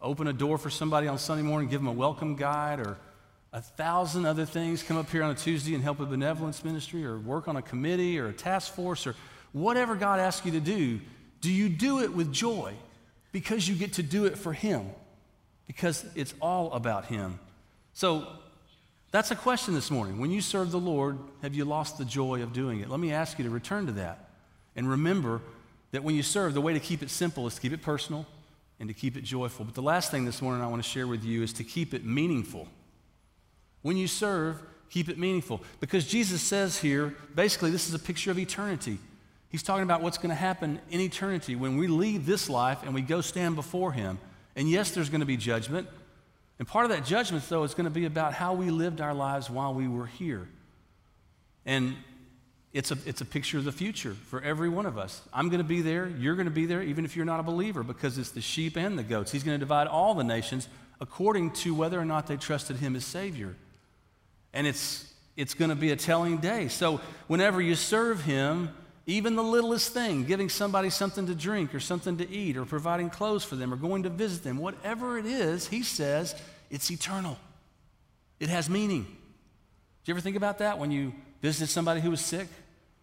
open 0.00 0.26
a 0.26 0.32
door 0.32 0.58
for 0.58 0.68
somebody 0.68 1.06
on 1.06 1.18
Sunday 1.18 1.44
morning, 1.44 1.68
give 1.68 1.80
them 1.80 1.86
a 1.86 1.92
welcome 1.92 2.34
guide 2.34 2.80
or 2.80 2.98
a 3.52 3.60
thousand 3.60 4.26
other 4.26 4.44
things, 4.44 4.82
come 4.82 4.96
up 4.96 5.08
here 5.10 5.22
on 5.22 5.30
a 5.30 5.34
Tuesday 5.36 5.76
and 5.76 5.84
help 5.84 6.00
a 6.00 6.06
benevolence 6.06 6.64
ministry 6.64 7.04
or 7.04 7.20
work 7.20 7.46
on 7.46 7.56
a 7.56 7.62
committee 7.62 8.18
or 8.18 8.26
a 8.26 8.32
task 8.32 8.74
force 8.74 9.06
or 9.06 9.14
whatever 9.52 9.94
God 9.94 10.18
asks 10.18 10.44
you 10.44 10.50
to 10.50 10.60
do, 10.60 11.00
do 11.40 11.52
you 11.52 11.68
do 11.68 12.00
it 12.00 12.12
with 12.12 12.32
joy 12.32 12.74
because 13.30 13.68
you 13.68 13.76
get 13.76 13.92
to 13.92 14.02
do 14.02 14.24
it 14.24 14.36
for 14.36 14.52
Him? 14.52 14.90
Because 15.68 16.04
it's 16.16 16.34
all 16.42 16.72
about 16.72 17.04
Him. 17.04 17.38
So 17.92 18.26
that's 19.12 19.30
a 19.30 19.36
question 19.36 19.74
this 19.74 19.90
morning. 19.90 20.18
When 20.18 20.30
you 20.30 20.40
serve 20.40 20.70
the 20.70 20.80
Lord, 20.80 21.18
have 21.42 21.54
you 21.54 21.64
lost 21.64 21.98
the 21.98 22.04
joy 22.04 22.42
of 22.42 22.52
doing 22.52 22.80
it? 22.80 22.88
Let 22.88 22.98
me 22.98 23.12
ask 23.12 23.38
you 23.38 23.44
to 23.44 23.50
return 23.50 23.86
to 23.86 23.92
that 23.92 24.30
and 24.74 24.88
remember 24.88 25.42
that 25.92 26.02
when 26.02 26.14
you 26.14 26.22
serve, 26.22 26.54
the 26.54 26.60
way 26.60 26.72
to 26.72 26.80
keep 26.80 27.02
it 27.02 27.10
simple 27.10 27.46
is 27.46 27.54
to 27.54 27.60
keep 27.60 27.72
it 27.72 27.82
personal 27.82 28.26
and 28.80 28.88
to 28.88 28.94
keep 28.94 29.16
it 29.16 29.22
joyful. 29.22 29.66
But 29.66 29.74
the 29.74 29.82
last 29.82 30.10
thing 30.10 30.24
this 30.24 30.40
morning 30.40 30.64
I 30.64 30.66
want 30.66 30.82
to 30.82 30.88
share 30.88 31.06
with 31.06 31.22
you 31.22 31.42
is 31.42 31.52
to 31.54 31.64
keep 31.64 31.92
it 31.92 32.04
meaningful. 32.04 32.66
When 33.82 33.96
you 33.96 34.08
serve, 34.08 34.62
keep 34.88 35.08
it 35.08 35.18
meaningful. 35.18 35.60
Because 35.80 36.06
Jesus 36.06 36.40
says 36.40 36.78
here, 36.78 37.14
basically, 37.34 37.70
this 37.70 37.88
is 37.88 37.94
a 37.94 37.98
picture 37.98 38.30
of 38.30 38.38
eternity. 38.38 38.98
He's 39.50 39.62
talking 39.62 39.82
about 39.82 40.00
what's 40.00 40.16
going 40.16 40.30
to 40.30 40.34
happen 40.34 40.80
in 40.90 41.00
eternity 41.00 41.54
when 41.54 41.76
we 41.76 41.86
leave 41.86 42.24
this 42.24 42.48
life 42.48 42.78
and 42.82 42.94
we 42.94 43.02
go 43.02 43.20
stand 43.20 43.54
before 43.56 43.92
Him. 43.92 44.18
And 44.56 44.70
yes, 44.70 44.92
there's 44.92 45.10
going 45.10 45.20
to 45.20 45.26
be 45.26 45.36
judgment. 45.36 45.88
And 46.58 46.68
part 46.68 46.84
of 46.84 46.90
that 46.90 47.04
judgment, 47.04 47.48
though, 47.48 47.64
is 47.64 47.74
going 47.74 47.84
to 47.84 47.90
be 47.90 48.04
about 48.04 48.34
how 48.34 48.54
we 48.54 48.70
lived 48.70 49.00
our 49.00 49.14
lives 49.14 49.50
while 49.50 49.74
we 49.74 49.88
were 49.88 50.06
here. 50.06 50.48
And 51.64 51.96
it's 52.72 52.90
a, 52.90 52.98
it's 53.04 53.20
a 53.20 53.24
picture 53.24 53.58
of 53.58 53.64
the 53.64 53.72
future 53.72 54.14
for 54.14 54.40
every 54.40 54.68
one 54.68 54.86
of 54.86 54.96
us. 54.96 55.20
I'm 55.32 55.48
going 55.48 55.58
to 55.58 55.64
be 55.64 55.82
there. 55.82 56.08
You're 56.08 56.36
going 56.36 56.46
to 56.46 56.52
be 56.52 56.66
there, 56.66 56.82
even 56.82 57.04
if 57.04 57.16
you're 57.16 57.26
not 57.26 57.40
a 57.40 57.42
believer, 57.42 57.82
because 57.82 58.16
it's 58.16 58.30
the 58.30 58.40
sheep 58.40 58.76
and 58.76 58.98
the 58.98 59.02
goats. 59.02 59.30
He's 59.30 59.44
going 59.44 59.56
to 59.56 59.64
divide 59.64 59.88
all 59.88 60.14
the 60.14 60.24
nations 60.24 60.68
according 61.00 61.50
to 61.50 61.74
whether 61.74 62.00
or 62.00 62.04
not 62.04 62.26
they 62.26 62.36
trusted 62.36 62.76
him 62.76 62.96
as 62.96 63.04
Savior. 63.04 63.56
And 64.54 64.66
it's, 64.66 65.12
it's 65.36 65.52
going 65.52 65.70
to 65.70 65.76
be 65.76 65.90
a 65.90 65.96
telling 65.96 66.38
day. 66.38 66.68
So, 66.68 67.00
whenever 67.26 67.60
you 67.60 67.74
serve 67.74 68.22
him, 68.22 68.70
even 69.06 69.34
the 69.34 69.42
littlest 69.42 69.92
thing, 69.92 70.24
giving 70.24 70.48
somebody 70.48 70.88
something 70.90 71.26
to 71.26 71.34
drink 71.34 71.74
or 71.74 71.80
something 71.80 72.18
to 72.18 72.30
eat 72.30 72.56
or 72.56 72.64
providing 72.64 73.10
clothes 73.10 73.44
for 73.44 73.56
them 73.56 73.72
or 73.72 73.76
going 73.76 74.04
to 74.04 74.08
visit 74.08 74.44
them, 74.44 74.58
whatever 74.58 75.18
it 75.18 75.26
is, 75.26 75.66
he 75.66 75.82
says 75.82 76.34
it's 76.70 76.90
eternal. 76.90 77.36
It 78.38 78.48
has 78.48 78.70
meaning. 78.70 79.02
Do 79.02 79.10
you 80.10 80.14
ever 80.14 80.20
think 80.20 80.36
about 80.36 80.58
that 80.58 80.78
when 80.78 80.90
you 80.90 81.12
visited 81.40 81.68
somebody 81.70 82.00
who 82.00 82.10
was 82.10 82.20
sick? 82.20 82.48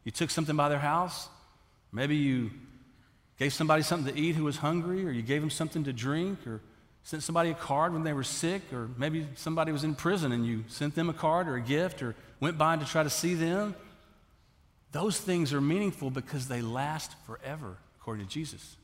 You 0.03 0.11
took 0.11 0.29
something 0.29 0.55
by 0.55 0.69
their 0.69 0.79
house. 0.79 1.27
Maybe 1.91 2.15
you 2.15 2.51
gave 3.37 3.53
somebody 3.53 3.83
something 3.83 4.13
to 4.13 4.19
eat 4.19 4.35
who 4.35 4.43
was 4.43 4.57
hungry, 4.57 5.05
or 5.05 5.11
you 5.11 5.21
gave 5.21 5.41
them 5.41 5.49
something 5.49 5.83
to 5.85 5.93
drink, 5.93 6.45
or 6.45 6.61
sent 7.03 7.23
somebody 7.23 7.49
a 7.49 7.55
card 7.55 7.93
when 7.93 8.03
they 8.03 8.13
were 8.13 8.23
sick, 8.23 8.61
or 8.73 8.89
maybe 8.97 9.27
somebody 9.35 9.71
was 9.71 9.83
in 9.83 9.95
prison 9.95 10.31
and 10.31 10.45
you 10.45 10.63
sent 10.67 10.95
them 10.95 11.09
a 11.09 11.13
card 11.13 11.47
or 11.47 11.55
a 11.55 11.61
gift, 11.61 12.01
or 12.01 12.15
went 12.39 12.57
by 12.57 12.75
to 12.75 12.85
try 12.85 13.03
to 13.03 13.09
see 13.09 13.33
them. 13.33 13.75
Those 14.91 15.19
things 15.19 15.53
are 15.53 15.61
meaningful 15.61 16.09
because 16.09 16.47
they 16.47 16.61
last 16.61 17.13
forever, 17.25 17.77
according 17.99 18.25
to 18.25 18.31
Jesus. 18.31 18.75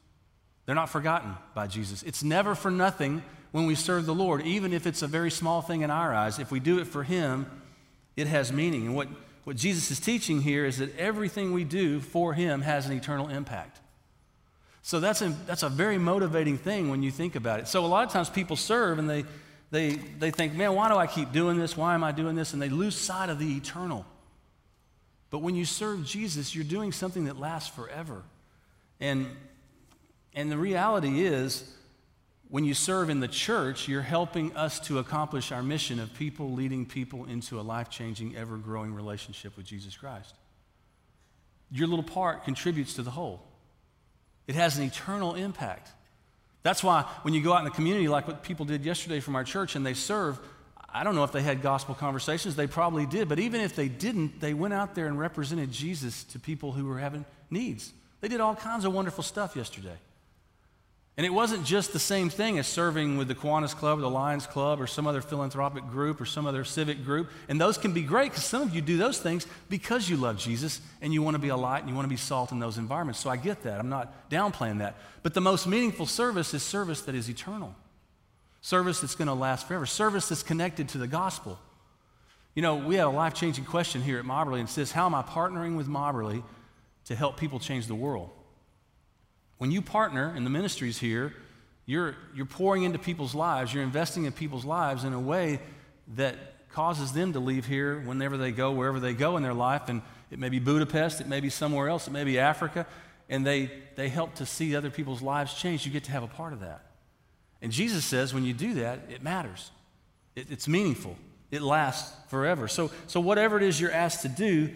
They're 0.66 0.76
not 0.76 0.90
forgotten 0.90 1.36
by 1.54 1.68
Jesus. 1.68 2.04
It's 2.04 2.24
never 2.24 2.56
for 2.56 2.72
nothing 2.72 3.24
when 3.52 3.66
we 3.66 3.76
serve 3.76 4.06
the 4.06 4.14
Lord, 4.14 4.42
even 4.42 4.74
if 4.74 4.86
it's 4.86 5.02
a 5.02 5.08
very 5.08 5.32
small 5.32 5.62
thing 5.62 5.82
in 5.82 5.92
our 5.92 6.14
eyes. 6.14 6.40
If 6.40 6.52
we 6.52 6.60
do 6.60 6.80
it 6.80 6.86
for 6.88 7.04
Him, 7.04 7.46
it 8.16 8.28
has 8.28 8.52
meaning. 8.52 8.88
And 8.88 8.96
what 8.96 9.08
what 9.46 9.56
Jesus 9.56 9.92
is 9.92 10.00
teaching 10.00 10.42
here 10.42 10.66
is 10.66 10.80
that 10.80 10.96
everything 10.98 11.54
we 11.54 11.64
do 11.64 12.02
for 12.02 12.34
Him 12.34 12.62
has 12.62 12.88
an 12.88 12.98
eternal 12.98 13.30
impact. 13.30 13.80
So 14.82 15.00
that's 15.00 15.22
a, 15.22 15.30
that's 15.46 15.64
a 15.64 15.70
very 15.70 15.98
motivating 15.98 16.58
thing 16.58 16.90
when 16.90 17.04
you 17.04 17.12
think 17.12 17.36
about 17.36 17.60
it. 17.60 17.68
So 17.68 17.86
a 17.86 17.88
lot 17.88 18.06
of 18.06 18.12
times 18.12 18.30
people 18.30 18.56
serve 18.56 19.00
and 19.00 19.10
they, 19.10 19.24
they, 19.72 19.92
they 19.92 20.32
think, 20.32 20.54
man, 20.56 20.74
why 20.74 20.90
do 20.90 20.96
I 20.96 21.08
keep 21.08 21.32
doing 21.32 21.58
this? 21.58 21.78
Why 21.78 21.94
am 21.94 22.04
I 22.04 22.12
doing 22.12 22.36
this? 22.36 22.54
And 22.54 22.62
they 22.62 22.70
lose 22.70 22.96
sight 22.96 23.30
of 23.30 23.38
the 23.38 23.56
eternal. 23.56 24.06
But 25.36 25.42
when 25.42 25.56
you 25.56 25.66
serve 25.66 26.06
Jesus, 26.06 26.56
you're 26.56 26.64
doing 26.64 26.94
something 26.94 27.26
that 27.26 27.38
lasts 27.38 27.68
forever. 27.68 28.24
And, 29.02 29.28
and 30.34 30.50
the 30.50 30.58
reality 30.58 31.26
is, 31.26 31.70
when 32.48 32.64
you 32.64 32.74
serve 32.74 33.10
in 33.10 33.20
the 33.20 33.28
church, 33.28 33.90
you're 33.90 34.02
helping 34.02 34.56
us 34.56 34.80
to 34.88 34.98
accomplish 35.00 35.52
our 35.52 35.62
mission 35.62 36.00
of 36.00 36.14
people 36.14 36.54
leading 36.54 36.86
people 36.86 37.26
into 37.26 37.60
a 37.60 37.64
life 37.64 37.90
changing, 37.90 38.38
ever 38.38 38.56
growing 38.56 38.94
relationship 38.94 39.58
with 39.58 39.66
Jesus 39.66 39.98
Christ. 39.98 40.34
Your 41.70 41.88
little 41.88 42.02
part 42.02 42.46
contributes 42.46 42.94
to 42.94 43.02
the 43.02 43.12
whole, 43.12 43.44
it 44.48 44.56
has 44.56 44.78
an 44.78 44.86
eternal 44.86 45.36
impact. 45.36 45.92
That's 46.64 46.82
why 46.82 47.02
when 47.24 47.34
you 47.34 47.44
go 47.44 47.52
out 47.52 47.60
in 47.60 47.66
the 47.66 47.72
community, 47.72 48.08
like 48.08 48.26
what 48.26 48.42
people 48.42 48.64
did 48.64 48.86
yesterday 48.86 49.20
from 49.20 49.36
our 49.36 49.44
church, 49.44 49.76
and 49.76 49.86
they 49.86 49.96
serve, 49.96 50.40
I 50.96 51.04
don't 51.04 51.14
know 51.14 51.26
if 51.26 51.34
they 51.34 51.42
had 51.42 51.62
gospel 51.62 51.94
conversations, 51.94 52.56
they 52.56 52.68
probably 52.68 53.06
did, 53.06 53.28
but 53.28 53.38
even 53.38 53.60
if 53.60 53.76
they 53.76 53.90
didn't, 53.90 54.40
they 54.40 54.54
went 54.54 54.74
out 54.74 54.96
there 54.96 55.08
and 55.08 55.20
represented 55.20 55.70
Jesus 55.70 56.24
to 56.26 56.40
people 56.40 56.72
who 56.72 56.86
were 56.86 57.00
having 57.00 57.26
needs. 57.50 57.92
They 58.22 58.30
did 58.30 58.40
all 58.40 58.56
kinds 58.56 58.86
of 58.86 58.94
wonderful 58.94 59.22
stuff 59.22 59.58
yesterday. 59.58 59.98
And 61.18 61.26
it 61.26 61.32
wasn't 61.32 61.66
just 61.66 61.92
the 61.92 62.00
same 62.00 62.30
thing 62.30 62.60
as 62.60 62.68
serving 62.68 63.18
with 63.18 63.28
the 63.28 63.36
Kiwanis 63.36 63.76
Club 63.76 64.00
or 64.00 64.02
the 64.02 64.10
Lions 64.10 64.48
Club 64.48 64.80
or 64.80 64.88
some 64.88 65.06
other 65.06 65.22
philanthropic 65.22 65.86
group 65.90 66.22
or 66.22 66.26
some 66.26 66.48
other 66.48 66.64
civic 66.64 67.04
group. 67.04 67.30
And 67.50 67.60
those 67.60 67.78
can 67.78 67.92
be 67.92 68.02
great 68.02 68.32
because 68.32 68.46
some 68.46 68.62
of 68.62 68.74
you 68.74 68.82
do 68.82 68.98
those 68.98 69.20
things 69.20 69.48
because 69.70 70.10
you 70.10 70.16
love 70.16 70.38
Jesus 70.38 70.80
and 71.02 71.14
you 71.14 71.22
want 71.22 71.36
to 71.36 71.40
be 71.40 71.50
a 71.50 71.58
light 71.58 71.80
and 71.80 71.90
you 71.90 71.96
want 71.96 72.06
to 72.06 72.10
be 72.10 72.18
salt 72.18 72.54
in 72.54 72.60
those 72.60 72.78
environments. 72.78 73.20
So 73.20 73.30
I 73.30 73.36
get 73.36 73.64
that. 73.64 73.80
I'm 73.80 73.90
not 73.90 74.30
downplaying 74.30 74.80
that. 74.80 74.96
But 75.24 75.34
the 75.34 75.42
most 75.42 75.68
meaningful 75.68 76.06
service 76.06 76.54
is 76.54 76.64
service 76.64 77.02
that 77.02 77.16
is 77.16 77.30
eternal, 77.30 77.76
service 78.66 79.02
that's 79.02 79.14
going 79.14 79.28
to 79.28 79.34
last 79.36 79.68
forever, 79.68 79.86
service 79.86 80.28
that's 80.28 80.42
connected 80.42 80.90
to 80.90 80.98
the 80.98 81.06
gospel. 81.06 81.60
You 82.56 82.64
know, 82.64 82.78
we 82.78 82.96
have 82.96 83.14
a 83.14 83.16
life 83.16 83.36
changing 83.36 83.64
question 83.64 84.02
here 84.02 84.18
at 84.18 84.26
Mobberly 84.26 84.60
and 84.60 84.68
it 84.68 84.72
says, 84.72 84.92
How 84.92 85.06
am 85.06 85.14
I 85.14 85.22
partnering 85.22 85.78
with 85.78 85.88
Mobberly 85.88 86.42
to 87.06 87.16
help 87.16 87.38
people 87.38 87.60
change 87.60 87.86
the 87.86 87.94
world? 87.94 88.32
When 89.60 89.70
you 89.70 89.84
partner 89.84 90.36
in 90.36 90.44
the 90.44 90.50
ministries 90.50 90.98
here, 90.98 91.32
you're, 91.86 92.16
you're 92.34 92.48
pouring 92.48 92.82
into 92.82 92.98
people's 92.98 93.36
lives, 93.36 93.72
you're 93.72 93.84
investing 93.84 94.26
in 94.26 94.32
people's 94.32 94.66
lives 94.66 95.04
in 95.04 95.14
a 95.14 95.20
way 95.20 95.60
that 96.16 96.36
causes 96.70 97.14
them 97.14 97.34
to 97.34 97.40
leave 97.40 97.68
here 97.68 98.00
whenever 98.00 98.36
they 98.36 98.52
go, 98.52 98.72
wherever 98.72 99.00
they 99.00 99.14
go 99.14 99.38
in 99.38 99.44
their 99.44 99.54
life. 99.54 99.90
And 99.90 100.02
it 100.32 100.40
may 100.40 100.50
be 100.50 100.58
Budapest, 100.58 101.22
it 101.22 101.28
may 101.28 101.40
be 101.40 101.52
somewhere 101.52 101.88
else, 101.88 102.08
it 102.08 102.12
may 102.12 102.24
be 102.24 102.40
Africa. 102.40 102.88
And 103.30 103.46
they, 103.46 103.70
they 103.96 104.10
help 104.10 104.34
to 104.36 104.46
see 104.48 104.76
other 104.76 104.90
people's 104.90 105.22
lives 105.22 105.54
change. 105.54 105.86
You 105.86 105.92
get 105.92 106.06
to 106.06 106.12
have 106.12 106.24
a 106.24 106.28
part 106.28 106.52
of 106.52 106.62
that. 106.62 106.95
And 107.66 107.74
Jesus 107.74 108.06
says 108.06 108.32
when 108.32 108.44
you 108.44 108.54
do 108.54 108.76
that, 108.76 109.00
it 109.10 109.24
matters, 109.24 109.72
it, 110.36 110.52
it's 110.52 110.68
meaningful, 110.68 111.18
it 111.50 111.64
lasts 111.64 112.16
forever. 112.30 112.68
So, 112.68 112.92
so, 113.08 113.20
whatever 113.20 113.58
it 113.58 113.64
is 113.64 113.82
you're 113.82 113.92
asked 113.92 114.22
to 114.22 114.30
do, 114.30 114.70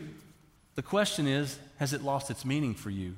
the 0.74 0.82
question 0.82 1.28
is 1.28 1.60
has 1.78 1.94
it 1.94 2.02
lost 2.02 2.32
its 2.32 2.44
meaning 2.46 2.74
for 2.74 2.90
you? 2.90 3.16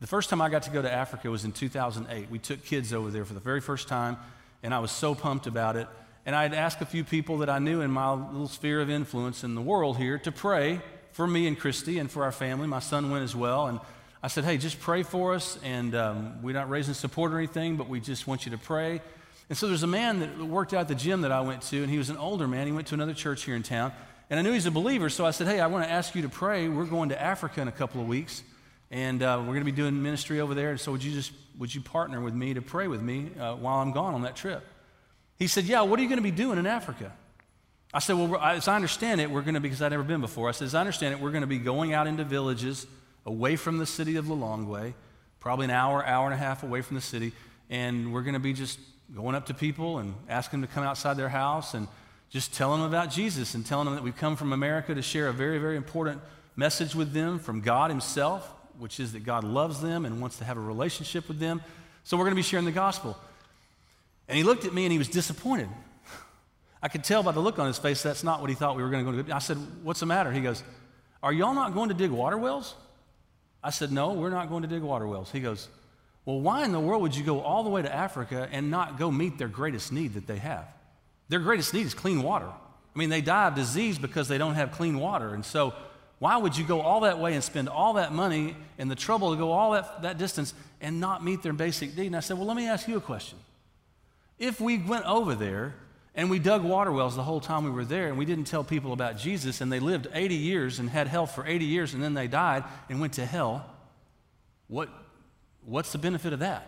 The 0.00 0.08
first 0.08 0.28
time 0.28 0.40
I 0.40 0.48
got 0.48 0.64
to 0.64 0.70
go 0.70 0.82
to 0.82 0.92
Africa 0.92 1.30
was 1.30 1.44
in 1.44 1.52
2008. 1.52 2.28
We 2.28 2.40
took 2.40 2.64
kids 2.64 2.92
over 2.92 3.12
there 3.12 3.24
for 3.24 3.34
the 3.34 3.38
very 3.38 3.60
first 3.60 3.86
time, 3.86 4.16
and 4.64 4.74
I 4.74 4.80
was 4.80 4.90
so 4.90 5.14
pumped 5.14 5.46
about 5.46 5.76
it. 5.76 5.86
And 6.26 6.34
I 6.34 6.42
had 6.42 6.52
asked 6.52 6.80
a 6.80 6.84
few 6.84 7.04
people 7.04 7.38
that 7.38 7.48
I 7.48 7.60
knew 7.60 7.82
in 7.82 7.92
my 7.92 8.10
little 8.10 8.48
sphere 8.48 8.80
of 8.80 8.90
influence 8.90 9.44
in 9.44 9.54
the 9.54 9.62
world 9.62 9.98
here 9.98 10.18
to 10.18 10.32
pray 10.32 10.80
for 11.12 11.28
me 11.28 11.46
and 11.46 11.56
Christy 11.56 12.00
and 12.00 12.10
for 12.10 12.24
our 12.24 12.32
family. 12.32 12.66
My 12.66 12.80
son 12.80 13.12
went 13.12 13.22
as 13.22 13.36
well. 13.36 13.68
And 13.68 13.78
I 14.22 14.28
said, 14.28 14.44
hey, 14.44 14.58
just 14.58 14.80
pray 14.80 15.02
for 15.02 15.34
us. 15.34 15.58
And 15.62 15.94
um, 15.94 16.42
we're 16.42 16.54
not 16.54 16.68
raising 16.68 16.94
support 16.94 17.32
or 17.32 17.38
anything, 17.38 17.76
but 17.76 17.88
we 17.88 18.00
just 18.00 18.26
want 18.26 18.46
you 18.46 18.52
to 18.52 18.58
pray. 18.58 19.00
And 19.48 19.56
so 19.56 19.68
there's 19.68 19.82
a 19.82 19.88
man 19.88 20.20
that 20.20 20.38
worked 20.38 20.74
out 20.74 20.80
at 20.80 20.88
the 20.88 20.94
gym 20.94 21.20
that 21.20 21.32
I 21.32 21.40
went 21.40 21.62
to, 21.62 21.82
and 21.82 21.90
he 21.90 21.98
was 21.98 22.10
an 22.10 22.16
older 22.16 22.48
man. 22.48 22.66
He 22.66 22.72
went 22.72 22.88
to 22.88 22.94
another 22.94 23.14
church 23.14 23.44
here 23.44 23.54
in 23.54 23.62
town. 23.62 23.92
And 24.28 24.40
I 24.40 24.42
knew 24.42 24.52
he's 24.52 24.66
a 24.66 24.72
believer, 24.72 25.08
so 25.08 25.24
I 25.24 25.30
said, 25.30 25.46
hey, 25.46 25.60
I 25.60 25.68
want 25.68 25.84
to 25.84 25.90
ask 25.90 26.14
you 26.14 26.22
to 26.22 26.28
pray. 26.28 26.68
We're 26.68 26.84
going 26.84 27.10
to 27.10 27.22
Africa 27.22 27.60
in 27.60 27.68
a 27.68 27.72
couple 27.72 28.00
of 28.00 28.08
weeks 28.08 28.42
and 28.90 29.22
uh, 29.22 29.38
we're 29.40 29.46
going 29.52 29.60
to 29.60 29.64
be 29.64 29.72
doing 29.72 30.02
ministry 30.02 30.40
over 30.40 30.54
there. 30.54 30.76
So 30.76 30.92
would 30.92 31.02
you 31.02 31.12
just 31.12 31.32
would 31.58 31.74
you 31.74 31.80
partner 31.80 32.20
with 32.20 32.34
me 32.34 32.54
to 32.54 32.62
pray 32.62 32.86
with 32.86 33.02
me 33.02 33.30
uh, 33.38 33.54
while 33.54 33.78
I'm 33.78 33.92
gone 33.92 34.14
on 34.14 34.22
that 34.22 34.36
trip? 34.36 34.64
He 35.38 35.46
said, 35.46 35.64
Yeah. 35.64 35.82
What 35.82 35.98
are 35.98 36.02
you 36.02 36.08
going 36.08 36.18
to 36.18 36.22
be 36.22 36.30
doing 36.30 36.58
in 36.58 36.66
Africa? 36.66 37.12
I 37.92 37.98
said, 37.98 38.16
Well, 38.16 38.40
as 38.40 38.68
I 38.68 38.76
understand 38.76 39.20
it, 39.20 39.30
we're 39.30 39.42
going 39.42 39.54
to 39.54 39.60
because 39.60 39.82
I'd 39.82 39.90
never 39.90 40.04
been 40.04 40.20
before. 40.20 40.48
I 40.48 40.52
said, 40.52 40.66
As 40.66 40.74
I 40.74 40.80
understand 40.80 41.14
it, 41.14 41.20
we're 41.20 41.30
going 41.30 41.42
to 41.42 41.48
be 41.48 41.58
going 41.58 41.92
out 41.92 42.06
into 42.06 42.24
villages 42.24 42.86
away 43.26 43.56
from 43.56 43.78
the 43.78 43.86
city 43.86 44.16
of 44.16 44.26
Lilongwe, 44.26 44.94
probably 45.40 45.64
an 45.64 45.70
hour, 45.70 46.04
hour 46.04 46.26
and 46.26 46.34
a 46.34 46.38
half 46.38 46.62
away 46.62 46.80
from 46.80 46.94
the 46.94 47.02
city, 47.02 47.32
and 47.68 48.12
we're 48.12 48.22
going 48.22 48.34
to 48.34 48.40
be 48.40 48.54
just 48.54 48.78
going 49.14 49.34
up 49.34 49.46
to 49.46 49.54
people 49.54 49.98
and 49.98 50.14
asking 50.28 50.60
them 50.60 50.68
to 50.68 50.74
come 50.74 50.84
outside 50.84 51.14
their 51.18 51.28
house 51.28 51.74
and 51.74 51.86
just 52.30 52.54
telling 52.54 52.80
them 52.80 52.88
about 52.88 53.10
Jesus 53.10 53.54
and 53.54 53.66
telling 53.66 53.84
them 53.84 53.94
that 53.94 54.02
we've 54.02 54.16
come 54.16 54.36
from 54.36 54.52
America 54.52 54.94
to 54.94 55.02
share 55.02 55.28
a 55.28 55.32
very, 55.32 55.58
very 55.58 55.76
important 55.76 56.20
message 56.56 56.94
with 56.94 57.12
them 57.12 57.38
from 57.38 57.60
God 57.60 57.90
Himself 57.90 58.52
which 58.78 59.00
is 59.00 59.12
that 59.12 59.24
God 59.24 59.44
loves 59.44 59.80
them 59.80 60.04
and 60.04 60.20
wants 60.20 60.38
to 60.38 60.44
have 60.44 60.56
a 60.56 60.60
relationship 60.60 61.28
with 61.28 61.38
them. 61.38 61.62
So 62.04 62.16
we're 62.16 62.24
going 62.24 62.32
to 62.32 62.36
be 62.36 62.42
sharing 62.42 62.64
the 62.64 62.72
gospel. 62.72 63.16
And 64.28 64.36
he 64.36 64.44
looked 64.44 64.64
at 64.64 64.74
me 64.74 64.84
and 64.84 64.92
he 64.92 64.98
was 64.98 65.08
disappointed. 65.08 65.68
I 66.82 66.88
could 66.88 67.04
tell 67.04 67.22
by 67.22 67.32
the 67.32 67.40
look 67.40 67.58
on 67.58 67.66
his 67.66 67.78
face 67.78 68.02
that's 68.02 68.22
not 68.22 68.40
what 68.40 68.50
he 68.50 68.56
thought 68.56 68.76
we 68.76 68.82
were 68.82 68.90
going 68.90 69.04
to 69.04 69.12
go 69.12 69.22
to. 69.22 69.34
I 69.34 69.38
said, 69.38 69.58
What's 69.82 70.00
the 70.00 70.06
matter? 70.06 70.30
He 70.30 70.40
goes, 70.40 70.62
Are 71.22 71.32
y'all 71.32 71.54
not 71.54 71.74
going 71.74 71.88
to 71.88 71.94
dig 71.94 72.10
water 72.10 72.36
wells? 72.36 72.74
I 73.66 73.70
said, 73.70 73.90
No, 73.90 74.12
we're 74.12 74.30
not 74.30 74.48
going 74.48 74.62
to 74.62 74.68
dig 74.68 74.82
water 74.82 75.08
wells. 75.08 75.32
He 75.32 75.40
goes, 75.40 75.66
Well, 76.24 76.40
why 76.40 76.64
in 76.64 76.70
the 76.70 76.78
world 76.78 77.02
would 77.02 77.16
you 77.16 77.24
go 77.24 77.40
all 77.40 77.64
the 77.64 77.68
way 77.68 77.82
to 77.82 77.92
Africa 77.92 78.48
and 78.52 78.70
not 78.70 78.96
go 78.96 79.10
meet 79.10 79.38
their 79.38 79.48
greatest 79.48 79.90
need 79.90 80.14
that 80.14 80.28
they 80.28 80.38
have? 80.38 80.68
Their 81.28 81.40
greatest 81.40 81.74
need 81.74 81.84
is 81.84 81.92
clean 81.92 82.22
water. 82.22 82.46
I 82.46 82.98
mean, 82.98 83.10
they 83.10 83.20
die 83.20 83.48
of 83.48 83.56
disease 83.56 83.98
because 83.98 84.28
they 84.28 84.38
don't 84.38 84.54
have 84.54 84.70
clean 84.70 85.00
water. 85.00 85.34
And 85.34 85.44
so 85.44 85.74
why 86.20 86.36
would 86.36 86.56
you 86.56 86.64
go 86.64 86.80
all 86.80 87.00
that 87.00 87.18
way 87.18 87.34
and 87.34 87.42
spend 87.42 87.68
all 87.68 87.94
that 87.94 88.12
money 88.12 88.56
and 88.78 88.88
the 88.88 88.94
trouble 88.94 89.32
to 89.32 89.36
go 89.36 89.50
all 89.50 89.72
that, 89.72 90.02
that 90.02 90.16
distance 90.16 90.54
and 90.80 91.00
not 91.00 91.24
meet 91.24 91.42
their 91.42 91.52
basic 91.52 91.96
need? 91.96 92.06
And 92.06 92.16
I 92.16 92.20
said, 92.20 92.38
Well, 92.38 92.46
let 92.46 92.56
me 92.56 92.68
ask 92.68 92.86
you 92.86 92.96
a 92.96 93.00
question. 93.00 93.36
If 94.38 94.60
we 94.60 94.78
went 94.78 95.06
over 95.06 95.34
there 95.34 95.74
and 96.16 96.30
we 96.30 96.38
dug 96.38 96.64
water 96.64 96.90
wells 96.90 97.14
the 97.14 97.22
whole 97.22 97.40
time 97.40 97.64
we 97.64 97.70
were 97.70 97.84
there 97.84 98.08
and 98.08 98.18
we 98.18 98.24
didn't 98.24 98.46
tell 98.46 98.64
people 98.64 98.92
about 98.92 99.18
Jesus 99.18 99.60
and 99.60 99.70
they 99.70 99.80
lived 99.80 100.08
80 100.12 100.34
years 100.34 100.78
and 100.78 100.90
had 100.90 101.06
health 101.06 101.34
for 101.34 101.46
80 101.46 101.64
years 101.66 101.94
and 101.94 102.02
then 102.02 102.14
they 102.14 102.26
died 102.26 102.64
and 102.88 103.00
went 103.00 103.12
to 103.14 103.26
hell, 103.26 103.66
what, 104.66 104.88
what's 105.64 105.92
the 105.92 105.98
benefit 105.98 106.32
of 106.32 106.40
that? 106.40 106.66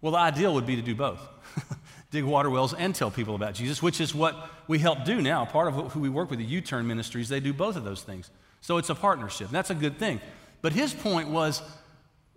Well, 0.00 0.12
the 0.12 0.18
ideal 0.18 0.54
would 0.54 0.66
be 0.66 0.76
to 0.76 0.82
do 0.82 0.94
both. 0.94 1.20
dig 2.10 2.24
water 2.24 2.50
wells 2.50 2.74
and 2.74 2.94
tell 2.94 3.10
people 3.10 3.34
about 3.34 3.54
Jesus, 3.54 3.82
which 3.82 4.00
is 4.00 4.14
what 4.14 4.50
we 4.66 4.78
help 4.78 5.04
do 5.04 5.22
now. 5.22 5.44
Part 5.44 5.68
of 5.72 5.92
who 5.92 6.00
we 6.00 6.08
work 6.08 6.30
with, 6.30 6.38
the 6.38 6.44
U 6.44 6.60
Turn 6.60 6.86
Ministries, 6.86 7.28
they 7.28 7.40
do 7.40 7.52
both 7.52 7.76
of 7.76 7.84
those 7.84 8.02
things. 8.02 8.30
So 8.60 8.78
it's 8.78 8.90
a 8.90 8.94
partnership. 8.94 9.46
And 9.46 9.54
that's 9.54 9.70
a 9.70 9.74
good 9.74 9.98
thing. 9.98 10.20
But 10.60 10.72
his 10.72 10.92
point 10.92 11.28
was 11.28 11.62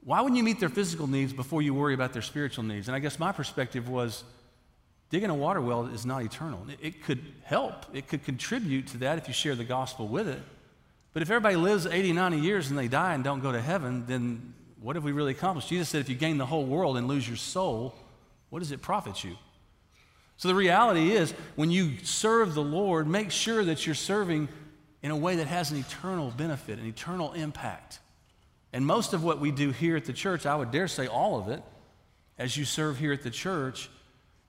why 0.03 0.21
wouldn't 0.21 0.37
you 0.37 0.43
meet 0.43 0.59
their 0.59 0.69
physical 0.69 1.07
needs 1.07 1.31
before 1.31 1.61
you 1.61 1.73
worry 1.73 1.93
about 1.93 2.13
their 2.13 2.21
spiritual 2.21 2.63
needs? 2.65 2.87
And 2.87 2.95
I 2.95 2.99
guess 2.99 3.19
my 3.19 3.31
perspective 3.31 3.87
was 3.87 4.23
digging 5.13 5.29
a 5.29 5.35
water 5.35 5.61
well 5.61 5.85
is 5.85 6.07
not 6.07 6.23
eternal. 6.23 6.65
It 6.81 7.03
could 7.03 7.23
help, 7.43 7.85
it 7.93 8.07
could 8.07 8.25
contribute 8.25 8.87
to 8.87 8.97
that 8.97 9.19
if 9.19 9.27
you 9.27 9.33
share 9.35 9.53
the 9.53 9.63
gospel 9.63 10.07
with 10.07 10.27
it. 10.27 10.41
But 11.13 11.21
if 11.21 11.29
everybody 11.29 11.55
lives 11.55 11.85
80, 11.85 12.13
90 12.13 12.39
years 12.39 12.71
and 12.71 12.79
they 12.79 12.87
die 12.87 13.13
and 13.13 13.23
don't 13.23 13.39
go 13.39 13.51
to 13.51 13.61
heaven, 13.61 14.05
then 14.07 14.55
what 14.81 14.95
have 14.95 15.03
we 15.03 15.11
really 15.11 15.33
accomplished? 15.33 15.69
Jesus 15.69 15.87
said 15.87 16.01
if 16.01 16.09
you 16.09 16.15
gain 16.15 16.39
the 16.39 16.47
whole 16.47 16.65
world 16.65 16.97
and 16.97 17.07
lose 17.07 17.27
your 17.27 17.37
soul, 17.37 17.93
what 18.49 18.57
does 18.57 18.71
it 18.71 18.81
profit 18.81 19.23
you? 19.23 19.37
So 20.37 20.47
the 20.47 20.55
reality 20.55 21.11
is, 21.11 21.35
when 21.55 21.69
you 21.69 21.99
serve 22.01 22.55
the 22.55 22.63
Lord, 22.63 23.07
make 23.07 23.29
sure 23.29 23.63
that 23.65 23.85
you're 23.85 23.93
serving 23.93 24.49
in 25.03 25.11
a 25.11 25.15
way 25.15 25.35
that 25.35 25.45
has 25.45 25.69
an 25.69 25.77
eternal 25.77 26.33
benefit, 26.35 26.79
an 26.79 26.87
eternal 26.87 27.33
impact. 27.33 27.99
And 28.73 28.83
most 28.83 29.13
of 29.13 29.23
what 29.23 29.39
we 29.39 29.51
do 29.51 29.69
here 29.69 29.95
at 29.95 30.05
the 30.05 30.13
church, 30.13 30.47
I 30.47 30.55
would 30.55 30.71
dare 30.71 30.87
say 30.87 31.05
all 31.05 31.37
of 31.37 31.49
it, 31.49 31.61
as 32.39 32.57
you 32.57 32.65
serve 32.65 32.97
here 32.97 33.13
at 33.13 33.21
the 33.21 33.29
church, 33.29 33.91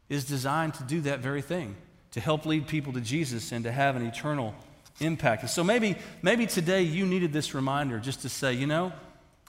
is 0.08 0.24
designed 0.24 0.74
to 0.74 0.82
do 0.84 1.00
that 1.02 1.20
very 1.20 1.42
thing, 1.42 1.76
to 2.12 2.20
help 2.20 2.46
lead 2.46 2.66
people 2.66 2.92
to 2.92 3.00
Jesus 3.00 3.52
and 3.52 3.64
to 3.64 3.72
have 3.72 3.96
an 3.96 4.06
eternal 4.06 4.54
impact. 5.00 5.42
And 5.42 5.50
so 5.50 5.64
maybe, 5.64 5.96
maybe 6.22 6.46
today 6.46 6.82
you 6.82 7.06
needed 7.06 7.32
this 7.32 7.54
reminder 7.54 7.98
just 7.98 8.22
to 8.22 8.28
say, 8.28 8.52
you 8.52 8.66
know, 8.66 8.92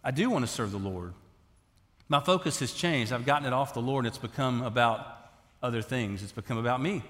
I 0.03 0.11
do 0.11 0.29
want 0.29 0.45
to 0.45 0.51
serve 0.51 0.71
the 0.71 0.77
Lord. 0.79 1.13
My 2.07 2.19
focus 2.19 2.59
has 2.59 2.71
changed. 2.71 3.11
I've 3.11 3.25
gotten 3.25 3.47
it 3.47 3.53
off 3.53 3.73
the 3.73 3.81
Lord 3.81 4.05
and 4.05 4.13
it's 4.13 4.19
become 4.19 4.61
about 4.61 5.05
other 5.61 5.81
things. 5.81 6.21
It's 6.21 6.31
become 6.31 6.57
about 6.57 6.81
me. 6.81 7.03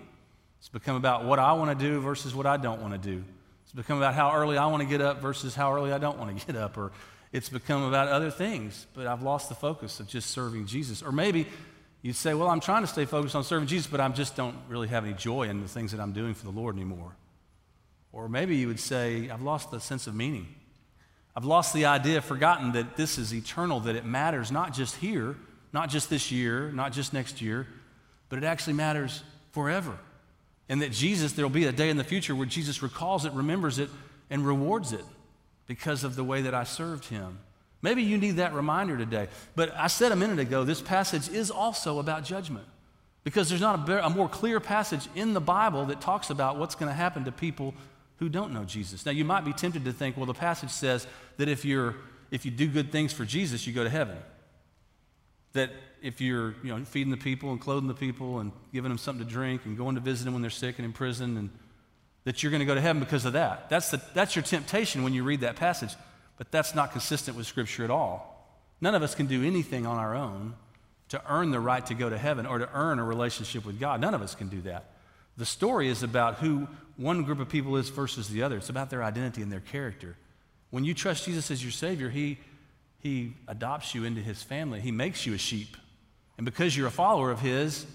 It's 0.60 0.70
become 0.70 0.96
about 0.96 1.26
what 1.26 1.38
I 1.38 1.54
want 1.54 1.78
to 1.78 1.86
do 1.86 2.00
versus 2.00 2.34
what 2.34 2.46
I 2.46 2.58
don't 2.58 2.82
want 2.82 2.94
to 2.94 2.98
do. 2.98 3.24
It's 3.64 3.74
become 3.74 3.98
about 3.98 4.16
how 4.16 4.34
early 4.34 4.58
I 4.58 4.68
want 4.68 4.82
to 4.82 4.90
get 4.90 5.02
up 5.02 5.22
versus 5.22 5.54
how 5.54 5.74
early 5.74 5.92
I 5.92 5.98
don't 5.98 6.18
want 6.18 6.38
to 6.38 6.46
get 6.54 6.56
up. 6.56 6.78
Or 6.78 6.92
it's 7.34 7.50
become 7.50 7.84
about 7.84 8.08
other 8.08 8.32
things, 8.32 8.88
but 8.94 9.08
I've 9.08 9.22
lost 9.22 9.50
the 9.50 9.56
focus 9.56 10.00
of 10.00 10.08
just 10.08 10.32
serving 10.32 10.66
Jesus. 10.68 11.04
Or 11.04 11.12
maybe 11.12 11.48
you'd 12.06 12.16
say, 12.16 12.36
well, 12.36 12.50
I'm 12.50 12.60
trying 12.60 12.84
to 12.84 12.88
stay 12.88 13.06
focused 13.06 13.36
on 13.36 13.44
serving 13.44 13.68
Jesus, 13.68 13.88
but 13.88 14.00
I 14.00 14.08
just 14.10 14.36
don't 14.36 14.56
really 14.70 14.88
have 14.90 15.06
any 15.06 15.16
joy 15.16 15.50
in 15.50 15.62
the 15.62 15.68
things 15.68 15.92
that 15.92 16.00
I'm 16.00 16.12
doing 16.12 16.36
for 16.36 16.46
the 16.46 16.52
Lord 16.52 16.76
anymore. 16.76 17.16
Or 18.14 18.30
maybe 18.30 18.58
you 18.58 18.68
would 18.68 18.80
say, 18.80 19.28
I've 19.28 19.42
lost 19.42 19.72
the 19.72 19.80
sense 19.80 20.06
of 20.06 20.14
meaning. 20.14 20.46
I've 21.36 21.46
lost 21.46 21.74
the 21.74 21.86
idea, 21.86 22.22
forgotten 22.22 22.74
that 22.74 22.96
this 22.96 23.18
is 23.18 23.34
eternal, 23.34 23.80
that 23.80 23.96
it 23.96 24.06
matters 24.06 24.52
not 24.52 24.72
just 24.72 24.98
here, 24.98 25.36
not 25.74 25.90
just 25.90 26.12
this 26.12 26.32
year, 26.32 26.72
not 26.72 26.94
just 26.94 27.12
next 27.12 27.42
year, 27.42 27.66
but 28.30 28.38
it 28.38 28.44
actually 28.44 28.74
matters 28.74 29.24
forever. 29.52 29.98
And 30.70 30.84
that 30.84 30.92
Jesus, 30.92 31.34
there 31.34 31.44
will 31.44 31.50
be 31.50 31.66
a 31.66 31.72
day 31.72 31.90
in 31.90 31.98
the 31.98 32.04
future 32.04 32.36
where 32.36 32.46
Jesus 32.46 32.84
recalls 32.84 33.26
it, 33.26 33.34
remembers 33.34 33.80
it, 33.80 33.90
and 34.30 34.46
rewards 34.46 34.94
it. 34.94 35.06
because 35.68 36.04
of 36.04 36.16
the 36.16 36.24
way 36.24 36.42
that 36.44 36.54
I 36.54 36.64
served 36.64 37.06
him. 37.06 37.40
Maybe 37.86 38.02
you 38.02 38.18
need 38.18 38.38
that 38.38 38.56
reminder 38.56 38.98
today. 38.98 39.28
But 39.56 39.72
I 39.78 39.86
said 39.86 40.12
a 40.12 40.16
minute 40.16 40.40
ago, 40.40 40.64
this 40.64 40.82
passage 40.82 41.30
is 41.30 41.52
also 41.52 42.00
about 42.00 42.24
judgment 42.24 42.66
because 43.24 43.48
there's 43.48 43.62
not 43.62 43.88
a, 43.88 44.08
a 44.08 44.10
more 44.10 44.28
clear 44.28 44.60
passage 44.60 45.08
in 45.14 45.36
the 45.36 45.40
Bible 45.40 45.86
that 45.86 46.02
talks 46.02 46.32
about 46.32 46.58
what's 46.58 46.74
going 46.74 46.90
to 46.90 46.96
happen 46.96 47.26
to 47.26 47.32
people 47.32 47.76
who 48.18 48.28
don't 48.28 48.52
know 48.52 48.64
Jesus. 48.64 49.06
Now, 49.06 49.12
you 49.12 49.24
might 49.24 49.46
be 49.46 49.54
tempted 49.54 49.86
to 49.86 49.94
think, 49.94 50.18
well, 50.18 50.26
the 50.26 50.34
passage 50.34 50.72
says 50.72 51.06
that 51.38 51.48
if, 51.48 51.64
you're, 51.64 51.94
if 52.32 52.44
you 52.44 52.50
do 52.50 52.68
good 52.68 52.92
things 52.92 53.14
for 53.14 53.24
Jesus, 53.24 53.68
you 53.68 53.74
go 53.74 53.84
to 53.84 53.90
heaven. 53.92 54.18
That 55.54 55.70
if 56.02 56.20
you're 56.22 56.56
you 56.64 56.76
know, 56.76 56.84
feeding 56.86 57.12
the 57.12 57.18
people 57.18 57.52
and 57.52 57.62
clothing 57.62 57.88
the 57.88 57.94
people 57.94 58.40
and 58.40 58.52
giving 58.74 58.90
them 58.90 58.98
something 58.98 59.24
to 59.24 59.32
drink 59.32 59.62
and 59.66 59.78
going 59.78 59.94
to 59.94 60.02
visit 60.02 60.26
them 60.26 60.34
when 60.34 60.42
they're 60.42 60.50
sick 60.50 60.80
and 60.80 60.88
in 60.88 60.92
prison, 60.92 61.38
and 61.38 61.52
that 62.24 62.42
you're 62.42 62.52
going 62.52 62.62
to 62.62 62.66
go 62.66 62.74
to 62.74 62.82
heaven 62.82 63.00
because 63.00 63.26
of 63.26 63.34
that. 63.34 63.70
That's, 63.70 63.92
the, 63.92 64.02
that's 64.16 64.36
your 64.36 64.42
temptation 64.42 65.04
when 65.04 65.14
you 65.14 65.24
read 65.24 65.42
that 65.42 65.56
passage, 65.56 65.94
but 66.38 66.52
that's 66.52 66.76
not 66.76 66.92
consistent 66.92 67.38
with 67.38 67.48
Scripture 67.48 67.84
at 67.84 67.92
all. 67.92 68.32
None 68.82 68.96
of 68.96 69.04
us 69.04 69.16
can 69.16 69.26
do 69.26 69.44
anything 69.44 69.86
on 69.86 69.98
our 69.98 70.16
own 70.16 70.56
to 71.10 71.22
earn 71.30 71.52
the 71.52 71.60
right 71.60 71.86
to 71.86 71.94
go 71.94 72.10
to 72.10 72.18
heaven 72.18 72.46
or 72.46 72.60
to 72.60 72.70
earn 72.74 73.00
a 73.00 73.04
relationship 73.04 73.66
with 73.66 73.80
God. 73.80 74.02
None 74.02 74.14
of 74.14 74.22
us 74.22 74.36
can 74.36 74.50
do 74.50 74.62
that. 74.62 74.92
The 75.38 75.46
story 75.46 75.90
is 75.90 76.04
about 76.04 76.36
who 76.36 76.68
one 76.98 77.24
group 77.24 77.40
of 77.40 77.50
people 77.50 77.76
is 77.78 77.90
versus 77.90 78.30
the 78.30 78.44
other. 78.44 78.58
It's 78.58 78.70
about 78.70 78.90
their 78.90 79.04
identity 79.04 79.42
and 79.42 79.52
their 79.52 79.60
character. 79.60 80.16
When 80.72 80.84
you 80.84 80.94
trust 80.94 81.26
Jesus 81.26 81.52
as 81.52 81.62
your 81.62 81.72
Savior, 81.72 82.10
He, 82.10 82.38
he 83.00 83.34
adopts 83.48 83.94
you 83.94 84.04
into 84.04 84.22
His 84.22 84.42
family, 84.42 84.80
He 84.82 84.92
makes 84.92 85.26
you 85.26 85.34
a 85.34 85.38
sheep. 85.38 85.78
And 86.38 86.46
because 86.46 86.76
you're 86.76 86.88
a 86.88 86.92
follower 86.92 87.32
of 87.32 87.40
His, 87.40 87.86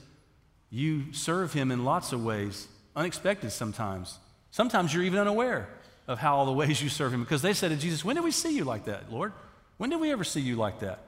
you 0.70 1.12
serve 1.12 1.52
Him 1.52 1.70
in 1.70 1.85
lots 1.85 2.12
of 2.12 2.25
ways, 2.25 2.68
unexpected 2.94 3.52
sometimes. 3.52 4.18
Sometimes 4.50 4.94
you're 4.94 5.04
even 5.04 5.18
unaware 5.18 5.68
of 6.11 6.19
how 6.19 6.37
all 6.37 6.45
the 6.45 6.52
ways 6.52 6.83
you 6.83 6.88
serve 6.88 7.14
Him 7.14 7.23
because 7.23 7.40
they 7.40 7.55
said 7.55 7.71
to 7.71 7.76
Jesus, 7.76 8.05
When 8.05 8.17
did 8.17 8.25
we 8.25 8.33
see 8.33 8.55
you 8.55 8.64
like 8.64 8.87
that, 8.87 9.12
Lord? 9.12 9.33
When 9.79 9.90
did 9.90 10.00
we 10.00 10.11
ever 10.11 10.25
see 10.25 10.40
you 10.40 10.57
like 10.57 10.81
that? 10.81 10.99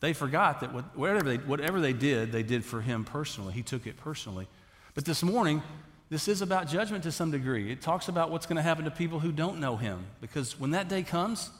They 0.00 0.12
forgot 0.12 0.60
that 0.60 0.72
whatever 0.94 1.22
they, 1.22 1.36
whatever 1.38 1.80
they 1.80 1.94
did, 1.94 2.32
they 2.32 2.42
did 2.42 2.62
for 2.62 2.82
Him 2.82 3.04
personally. 3.04 3.54
He 3.54 3.62
took 3.62 3.86
it 3.86 3.96
personally. 3.96 4.46
But 4.94 5.06
this 5.06 5.22
morning, 5.22 5.62
this 6.10 6.28
is 6.28 6.42
about 6.42 6.68
judgment 6.68 7.04
to 7.04 7.12
some 7.12 7.30
degree. 7.30 7.72
It 7.72 7.80
talks 7.80 8.08
about 8.08 8.30
what's 8.30 8.44
going 8.44 8.56
to 8.56 8.62
happen 8.62 8.84
to 8.84 8.90
people 8.90 9.20
who 9.20 9.32
don't 9.32 9.58
know 9.58 9.76
Him. 9.76 10.04
Because 10.20 10.60
when 10.60 10.72
that 10.72 10.88
day 10.88 11.02
comes, 11.02 11.50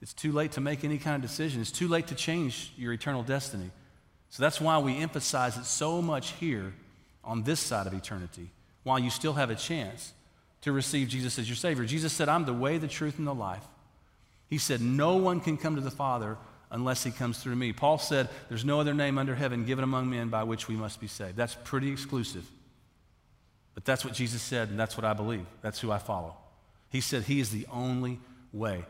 it's 0.00 0.14
too 0.14 0.30
late 0.30 0.52
to 0.52 0.60
make 0.60 0.84
any 0.84 0.96
kind 0.96 1.16
of 1.16 1.28
decision. 1.28 1.60
It's 1.60 1.72
too 1.72 1.88
late 1.88 2.06
to 2.06 2.14
change 2.14 2.72
your 2.76 2.92
eternal 2.92 3.24
destiny. 3.24 3.72
So 4.28 4.44
that's 4.44 4.60
why 4.60 4.78
we 4.78 4.96
emphasize 4.96 5.56
it 5.56 5.64
so 5.64 6.00
much 6.00 6.30
here 6.34 6.72
on 7.24 7.42
this 7.42 7.58
side 7.58 7.88
of 7.88 7.94
eternity, 7.94 8.50
while 8.84 9.00
you 9.00 9.10
still 9.10 9.32
have 9.32 9.50
a 9.50 9.56
chance 9.56 10.12
to 10.62 10.72
receive 10.72 11.08
Jesus 11.08 11.38
as 11.38 11.48
your 11.48 11.56
Savior. 11.56 11.84
Jesus 11.84 12.12
said, 12.12 12.28
I'm 12.28 12.44
the 12.44 12.52
way, 12.52 12.78
the 12.78 12.88
truth, 12.88 13.18
and 13.18 13.26
the 13.26 13.34
life. 13.34 13.64
He 14.48 14.58
said, 14.58 14.80
No 14.80 15.16
one 15.16 15.40
can 15.40 15.56
come 15.56 15.76
to 15.76 15.80
the 15.80 15.90
Father 15.90 16.36
unless 16.70 17.02
he 17.02 17.10
comes 17.10 17.38
through 17.38 17.56
me. 17.56 17.72
Paul 17.72 17.98
said, 17.98 18.28
There's 18.48 18.64
no 18.64 18.80
other 18.80 18.94
name 18.94 19.18
under 19.18 19.34
heaven 19.34 19.64
given 19.64 19.84
among 19.84 20.10
men 20.10 20.28
by 20.28 20.44
which 20.44 20.68
we 20.68 20.76
must 20.76 21.00
be 21.00 21.06
saved. 21.06 21.36
That's 21.36 21.56
pretty 21.64 21.90
exclusive. 21.90 22.44
But 23.74 23.84
that's 23.84 24.04
what 24.04 24.14
Jesus 24.14 24.42
said, 24.42 24.68
and 24.68 24.78
that's 24.78 24.96
what 24.96 25.04
I 25.04 25.14
believe. 25.14 25.46
That's 25.62 25.80
who 25.80 25.90
I 25.90 25.98
follow. 25.98 26.36
He 26.90 27.00
said 27.00 27.22
he 27.22 27.40
is 27.40 27.50
the 27.50 27.66
only 27.72 28.18
way. 28.52 28.84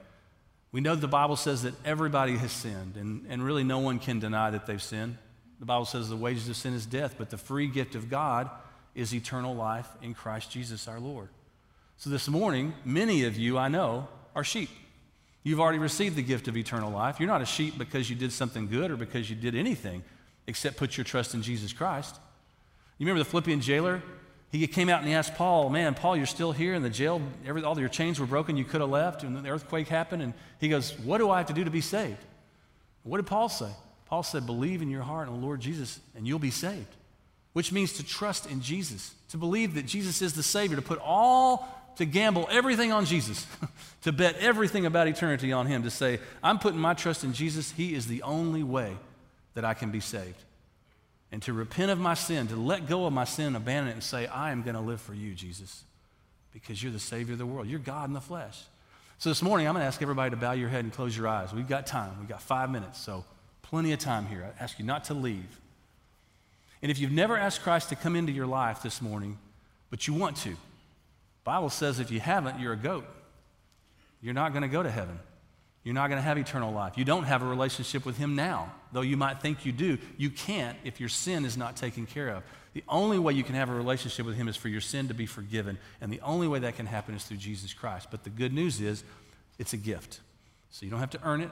We 0.73 0.81
know 0.81 0.95
the 0.95 1.09
Bible 1.09 1.37
says 1.37 1.63
that 1.63 1.75
everybody 1.85 2.37
has 2.37 2.53
sinned, 2.53 2.97
and, 2.97 3.27
and 3.29 3.45
really 3.45 3.65
no 3.65 3.81
one 3.81 3.99
can 3.99 4.21
deny 4.21 4.51
that 4.51 4.67
they've 4.67 4.83
sinned. 4.83 5.19
The 5.59 5.67
Bible 5.67 5.85
says 5.85 6.09
the 6.09 6.17
wages 6.17 6.49
of 6.49 6.57
sin 6.57 6.75
is 6.75 6.87
death, 6.87 7.17
but 7.19 7.29
the 7.31 7.37
free 7.37 7.67
gift 7.67 7.95
of 7.95 8.09
God 8.09 8.49
is 8.95 9.15
eternal 9.15 9.55
life 9.55 9.89
in 10.01 10.15
Christ 10.15 10.51
Jesus 10.51 10.89
our 10.89 10.99
Lord. 10.99 11.29
So 12.01 12.09
this 12.09 12.29
morning, 12.29 12.73
many 12.83 13.25
of 13.25 13.37
you 13.37 13.59
I 13.59 13.69
know 13.69 14.09
are 14.35 14.43
sheep. 14.43 14.71
You've 15.43 15.61
already 15.61 15.79
received 15.79 16.17
the 16.17 16.23
gift 16.23 16.49
of 16.49 16.57
eternal 16.57 16.91
life. 16.91 17.21
You're 17.21 17.29
not 17.29 17.43
a 17.43 17.47
sheep 17.47 17.77
because 17.77 18.09
you 18.09 18.17
did 18.17 18.33
something 18.33 18.69
good 18.69 18.91
or 18.91 18.97
because 18.97 19.29
you 19.29 19.37
did 19.37 19.55
anything 19.55 20.03
except 20.47 20.79
put 20.79 20.97
your 20.97 21.05
trust 21.05 21.35
in 21.35 21.43
Jesus 21.43 21.75
Christ. 21.75 22.17
You 22.97 23.05
remember 23.05 23.23
the 23.23 23.29
Philippian 23.29 23.61
jailer? 23.61 24.01
He 24.51 24.67
came 24.67 24.89
out 24.89 25.01
and 25.01 25.09
he 25.09 25.15
asked 25.15 25.35
Paul, 25.35 25.69
Man, 25.69 25.93
Paul, 25.93 26.17
you're 26.17 26.25
still 26.25 26.53
here 26.53 26.73
in 26.73 26.83
the 26.83 26.89
jail. 26.89 27.21
Every, 27.47 27.63
all 27.65 27.79
your 27.79 27.91
chains 27.91 28.19
were 28.19 28.25
broken. 28.25 28.57
You 28.57 28.65
could 28.65 28.81
have 28.81 28.89
left. 28.89 29.23
And 29.23 29.37
the 29.37 29.51
earthquake 29.51 29.89
happened. 29.89 30.23
And 30.23 30.33
he 30.59 30.71
goes, 30.71 30.99
What 31.01 31.19
do 31.19 31.29
I 31.29 31.37
have 31.37 31.49
to 31.49 31.53
do 31.53 31.65
to 31.65 31.71
be 31.71 31.83
saved? 31.83 32.25
What 33.03 33.19
did 33.19 33.27
Paul 33.27 33.51
say? 33.51 33.73
Paul 34.07 34.23
said, 34.23 34.47
Believe 34.47 34.81
in 34.81 34.89
your 34.89 35.03
heart 35.03 35.29
in 35.29 35.39
the 35.39 35.47
Lord 35.47 35.61
Jesus 35.61 36.01
and 36.17 36.27
you'll 36.27 36.39
be 36.39 36.51
saved, 36.51 36.97
which 37.53 37.73
means 37.73 37.93
to 37.95 38.03
trust 38.03 38.51
in 38.51 38.63
Jesus, 38.63 39.13
to 39.29 39.37
believe 39.37 39.75
that 39.75 39.85
Jesus 39.85 40.23
is 40.23 40.33
the 40.33 40.43
Savior, 40.43 40.77
to 40.77 40.83
put 40.83 40.99
all 40.99 41.77
to 41.97 42.05
gamble 42.05 42.49
everything 42.51 42.93
on 42.93 43.05
Jesus, 43.05 43.47
to 44.03 44.13
bet 44.13 44.37
everything 44.37 44.87
about 44.87 45.09
eternity 45.09 45.53
on 45.53 45.67
Him, 45.67 45.83
to 45.83 45.91
say, 45.91 46.21
I'm 46.43 46.59
putting 46.59 46.81
my 46.81 46.95
trust 46.95 47.25
in 47.25 47.33
Jesus. 47.33 47.73
He 47.73 47.95
is 47.95 48.07
the 48.07 48.23
only 48.23 48.63
way 48.63 48.97
that 49.55 49.65
I 49.65 49.75
can 49.75 49.91
be 49.91 50.01
saved. 50.01 50.43
And 51.33 51.43
to 51.43 51.53
repent 51.53 51.91
of 51.91 51.99
my 51.99 52.15
sin, 52.15 52.49
to 52.49 52.57
let 52.57 52.89
go 52.89 53.07
of 53.07 53.13
my 53.13 53.25
sin 53.25 53.55
abandon 53.55 53.89
it 53.89 53.93
and 53.93 54.03
say, 54.03 54.27
I 54.27 54.51
am 54.51 54.63
going 54.63 54.75
to 54.75 54.81
live 54.81 55.01
for 55.01 55.15
you, 55.15 55.35
Jesus, 55.35 55.85
because 56.53 56.83
you're 56.83 56.93
the 56.93 56.99
Savior 56.99 57.35
of 57.35 57.39
the 57.39 57.47
world. 57.47 57.69
You're 57.69 57.79
God 57.79 58.09
in 58.09 58.15
the 58.15 58.21
flesh. 58.21 58.63
So 59.19 59.29
this 59.29 59.43
morning, 59.43 59.69
I'm 59.69 59.75
going 59.75 59.83
to 59.83 59.87
ask 59.87 60.01
everybody 60.01 60.31
to 60.31 60.37
bow 60.37 60.53
your 60.53 60.71
head 60.71 60.83
and 60.83 60.93
close 60.93 61.17
your 61.17 61.29
eyes. 61.29 61.53
We've 61.53 61.69
got 61.69 61.87
time. 61.87 62.13
We've 62.19 62.29
got 62.29 62.43
five 62.43 62.71
minutes, 62.71 62.99
so 62.99 63.25
plenty 63.63 63.93
of 63.93 63.99
time 63.99 64.27
here. 64.27 64.51
I 64.59 64.63
ask 64.63 64.79
you 64.79 64.85
not 64.85 65.05
to 65.05 65.15
leave. 65.15 65.61
And 66.83 66.91
if 66.91 66.99
you've 66.99 67.13
never 67.13 67.37
asked 67.37 67.63
Christ 67.63 67.91
to 67.91 67.97
come 67.97 68.17
into 68.17 68.33
your 68.33 68.47
life 68.47 68.83
this 68.83 69.03
morning, 69.03 69.39
but 69.91 70.09
you 70.09 70.15
want 70.15 70.37
to, 70.39 70.57
Bible 71.51 71.69
says 71.69 71.99
if 71.99 72.13
you 72.13 72.21
haven't, 72.21 72.61
you're 72.61 72.75
a 72.75 72.77
goat. 72.77 73.05
You're 74.23 74.35
not 74.35 74.53
going 74.53 74.63
to 74.63 74.69
go 74.69 74.85
to 74.85 74.91
heaven. 74.91 75.19
You're 75.83 75.97
not 75.97 76.07
going 76.07 76.19
to 76.19 76.23
have 76.23 76.39
eternal 76.39 76.73
life. 76.73 76.97
You 76.97 77.05
don't 77.05 77.25
have 77.25 77.43
a 77.43 77.45
relationship 77.45 78.07
with 78.07 78.17
Him 78.17 78.37
now, 78.37 78.73
though 78.93 79.01
you 79.01 79.17
might 79.17 79.43
think 79.43 79.67
you 79.67 79.73
do. 79.73 79.99
You 80.17 80.31
can't 80.31 80.79
if 80.85 81.01
your 81.01 81.09
sin 81.09 81.45
is 81.45 81.57
not 81.57 81.75
taken 81.75 82.07
care 82.07 82.29
of. 82.29 82.45
The 82.73 82.85
only 82.89 83.19
way 83.19 83.33
you 83.33 83.43
can 83.43 83.57
have 83.57 83.69
a 83.69 83.75
relationship 83.75 84.27
with 84.27 84.37
Him 84.37 84.47
is 84.47 84.55
for 84.55 84.69
your 84.69 84.81
sin 84.81 85.09
to 85.09 85.15
be 85.15 85.27
forgiven, 85.27 85.77
and 86.01 86.13
the 86.13 86.21
only 86.21 86.47
way 86.47 86.61
that 86.61 86.77
can 86.77 86.87
happen 86.87 87.17
is 87.17 87.25
through 87.25 87.39
Jesus 87.39 87.75
Christ. 87.75 88.13
But 88.13 88.23
the 88.23 88.31
good 88.31 88.53
news 88.53 88.81
is 88.81 89.03
it's 89.59 89.73
a 89.73 89.77
gift. 89.77 90.21
So 90.71 90.85
you 90.85 90.91
don't 90.93 91.01
have 91.01 91.11
to 91.11 91.21
earn 91.25 91.41
it, 91.41 91.51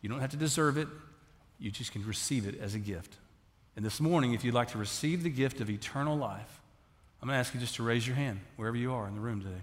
you 0.00 0.08
don't 0.08 0.20
have 0.20 0.30
to 0.30 0.38
deserve 0.38 0.78
it, 0.78 0.88
you 1.58 1.70
just 1.70 1.92
can 1.92 2.02
receive 2.06 2.48
it 2.48 2.58
as 2.58 2.74
a 2.74 2.78
gift. 2.78 3.18
And 3.76 3.84
this 3.84 4.00
morning, 4.00 4.32
if 4.32 4.42
you'd 4.42 4.54
like 4.54 4.68
to 4.68 4.78
receive 4.78 5.22
the 5.22 5.28
gift 5.28 5.60
of 5.60 5.68
eternal 5.68 6.16
life, 6.16 6.61
I'm 7.22 7.28
going 7.28 7.36
to 7.36 7.40
ask 7.40 7.54
you 7.54 7.60
just 7.60 7.76
to 7.76 7.84
raise 7.84 8.04
your 8.04 8.16
hand 8.16 8.40
wherever 8.56 8.76
you 8.76 8.92
are 8.92 9.06
in 9.06 9.14
the 9.14 9.20
room 9.20 9.40
today. 9.40 9.62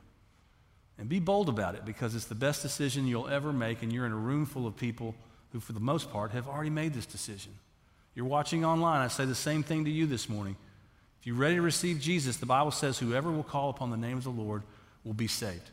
And 0.97 1.09
be 1.09 1.19
bold 1.19 1.49
about 1.49 1.75
it 1.75 1.85
because 1.85 2.15
it's 2.15 2.25
the 2.25 2.35
best 2.35 2.61
decision 2.61 3.05
you'll 3.05 3.27
ever 3.27 3.51
make, 3.51 3.83
and 3.83 3.91
you're 3.91 4.05
in 4.05 4.13
a 4.13 4.17
room 4.17 4.45
full 4.45 4.65
of 4.65 4.77
people 4.77 5.13
who, 5.51 5.59
for 5.59 5.73
the 5.73 5.79
most 5.79 6.11
part, 6.11 6.31
have 6.31 6.47
already 6.47 6.69
made 6.69 6.93
this 6.93 7.05
decision. 7.05 7.51
You're 8.15 8.25
watching 8.25 8.63
online. 8.63 9.01
I 9.01 9.07
say 9.09 9.25
the 9.25 9.35
same 9.35 9.63
thing 9.63 9.85
to 9.85 9.91
you 9.91 10.05
this 10.05 10.29
morning. 10.29 10.55
If 11.19 11.27
you're 11.27 11.35
ready 11.35 11.55
to 11.55 11.61
receive 11.61 11.99
Jesus, 11.99 12.37
the 12.37 12.45
Bible 12.45 12.71
says 12.71 12.97
whoever 12.97 13.29
will 13.29 13.43
call 13.43 13.69
upon 13.69 13.91
the 13.91 13.97
name 13.97 14.17
of 14.17 14.23
the 14.23 14.29
Lord 14.29 14.63
will 15.03 15.13
be 15.13 15.27
saved. 15.27 15.69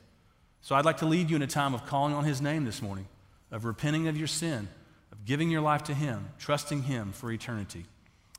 So 0.63 0.75
I'd 0.75 0.85
like 0.85 0.99
to 0.99 1.07
lead 1.07 1.31
you 1.31 1.37
in 1.37 1.43
a 1.43 1.47
time 1.47 1.73
of 1.73 1.87
calling 1.87 2.15
on 2.15 2.25
his 2.25 2.43
name 2.43 2.65
this 2.65 2.83
morning, 2.83 3.07
of 3.53 3.65
repenting 3.65 4.09
of 4.09 4.17
your 4.17 4.27
sin, 4.27 4.69
of 5.13 5.25
giving 5.25 5.51
your 5.51 5.61
life 5.61 5.85
to 5.85 5.95
him, 5.95 6.31
trusting 6.39 6.83
him 6.83 7.13
for 7.13 7.31
eternity. 7.31 7.85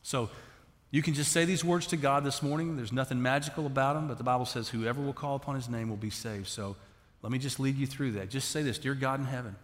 So 0.03 0.29
you 0.89 1.02
can 1.02 1.13
just 1.13 1.32
say 1.32 1.45
these 1.45 1.63
words 1.63 1.88
to 1.88 1.97
God 1.97 2.23
this 2.23 2.41
morning. 2.41 2.78
There's 2.78 2.93
nothing 2.93 3.21
magical 3.21 3.65
about 3.65 3.95
them, 3.95 4.08
but 4.08 4.17
the 4.17 4.23
Bible 4.23 4.45
says 4.45 4.69
whoever 4.69 5.02
will 5.02 5.13
call 5.13 5.36
upon 5.36 5.56
his 5.56 5.67
name 5.67 5.89
will 5.89 5.97
be 5.97 6.10
saved. 6.10 6.47
So 6.47 6.76
let 7.21 7.32
me 7.32 7.39
just 7.39 7.60
lead 7.60 7.76
you 7.76 7.86
through 7.86 8.13
that. 8.13 8.30
Just 8.30 8.52
say 8.52 8.63
this 8.63 8.78
Dear 8.78 8.95
God 8.95 9.19
in 9.19 9.26
heaven, 9.26 9.56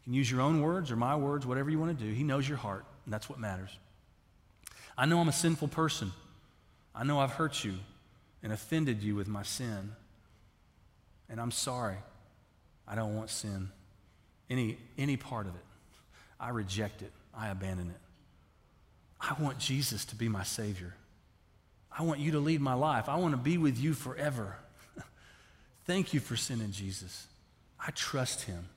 you 0.00 0.04
can 0.04 0.14
use 0.14 0.30
your 0.30 0.40
own 0.40 0.60
words 0.60 0.90
or 0.90 0.96
my 0.96 1.16
words, 1.16 1.46
whatever 1.46 1.70
you 1.70 1.78
want 1.78 1.98
to 1.98 2.04
do. 2.04 2.12
He 2.12 2.24
knows 2.24 2.48
your 2.48 2.58
heart, 2.58 2.84
and 3.04 3.14
that's 3.14 3.28
what 3.28 3.38
matters. 3.38 3.70
I 4.98 5.06
know 5.06 5.18
I'm 5.20 5.28
a 5.28 5.32
sinful 5.32 5.68
person. 5.68 6.12
I 6.94 7.04
know 7.04 7.18
I've 7.20 7.32
hurt 7.32 7.64
you 7.64 7.74
and 8.42 8.52
offended 8.52 9.02
you 9.02 9.14
with 9.14 9.28
my 9.28 9.42
sin. 9.42 9.92
And 11.30 11.40
I'm 11.40 11.52
sorry. 11.52 11.96
I 12.86 12.96
don't 12.96 13.14
want 13.14 13.30
sin, 13.30 13.70
any, 14.50 14.76
any 14.98 15.16
part 15.16 15.46
of 15.46 15.54
it. 15.54 15.64
I 16.40 16.48
reject 16.48 17.02
it, 17.02 17.12
I 17.32 17.48
abandon 17.48 17.90
it. 17.90 18.00
I 19.20 19.34
want 19.40 19.58
Jesus 19.58 20.04
to 20.06 20.16
be 20.16 20.28
my 20.28 20.42
Savior. 20.42 20.94
I 21.96 22.02
want 22.02 22.20
you 22.20 22.32
to 22.32 22.38
lead 22.38 22.60
my 22.60 22.74
life. 22.74 23.08
I 23.08 23.16
want 23.16 23.32
to 23.32 23.38
be 23.38 23.58
with 23.58 23.78
you 23.78 23.94
forever. 23.94 24.56
Thank 25.84 26.14
you 26.14 26.20
for 26.20 26.36
sending 26.36 26.72
Jesus. 26.72 27.26
I 27.78 27.90
trust 27.90 28.42
him. 28.42 28.68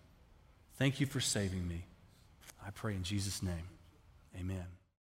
Thank 0.77 0.99
you 0.99 1.05
for 1.05 1.21
saving 1.21 1.67
me. 1.67 1.85
I 2.65 2.71
pray 2.71 2.95
in 2.95 3.03
Jesus' 3.03 3.43
name. 3.43 3.67
Amen. 4.39 4.65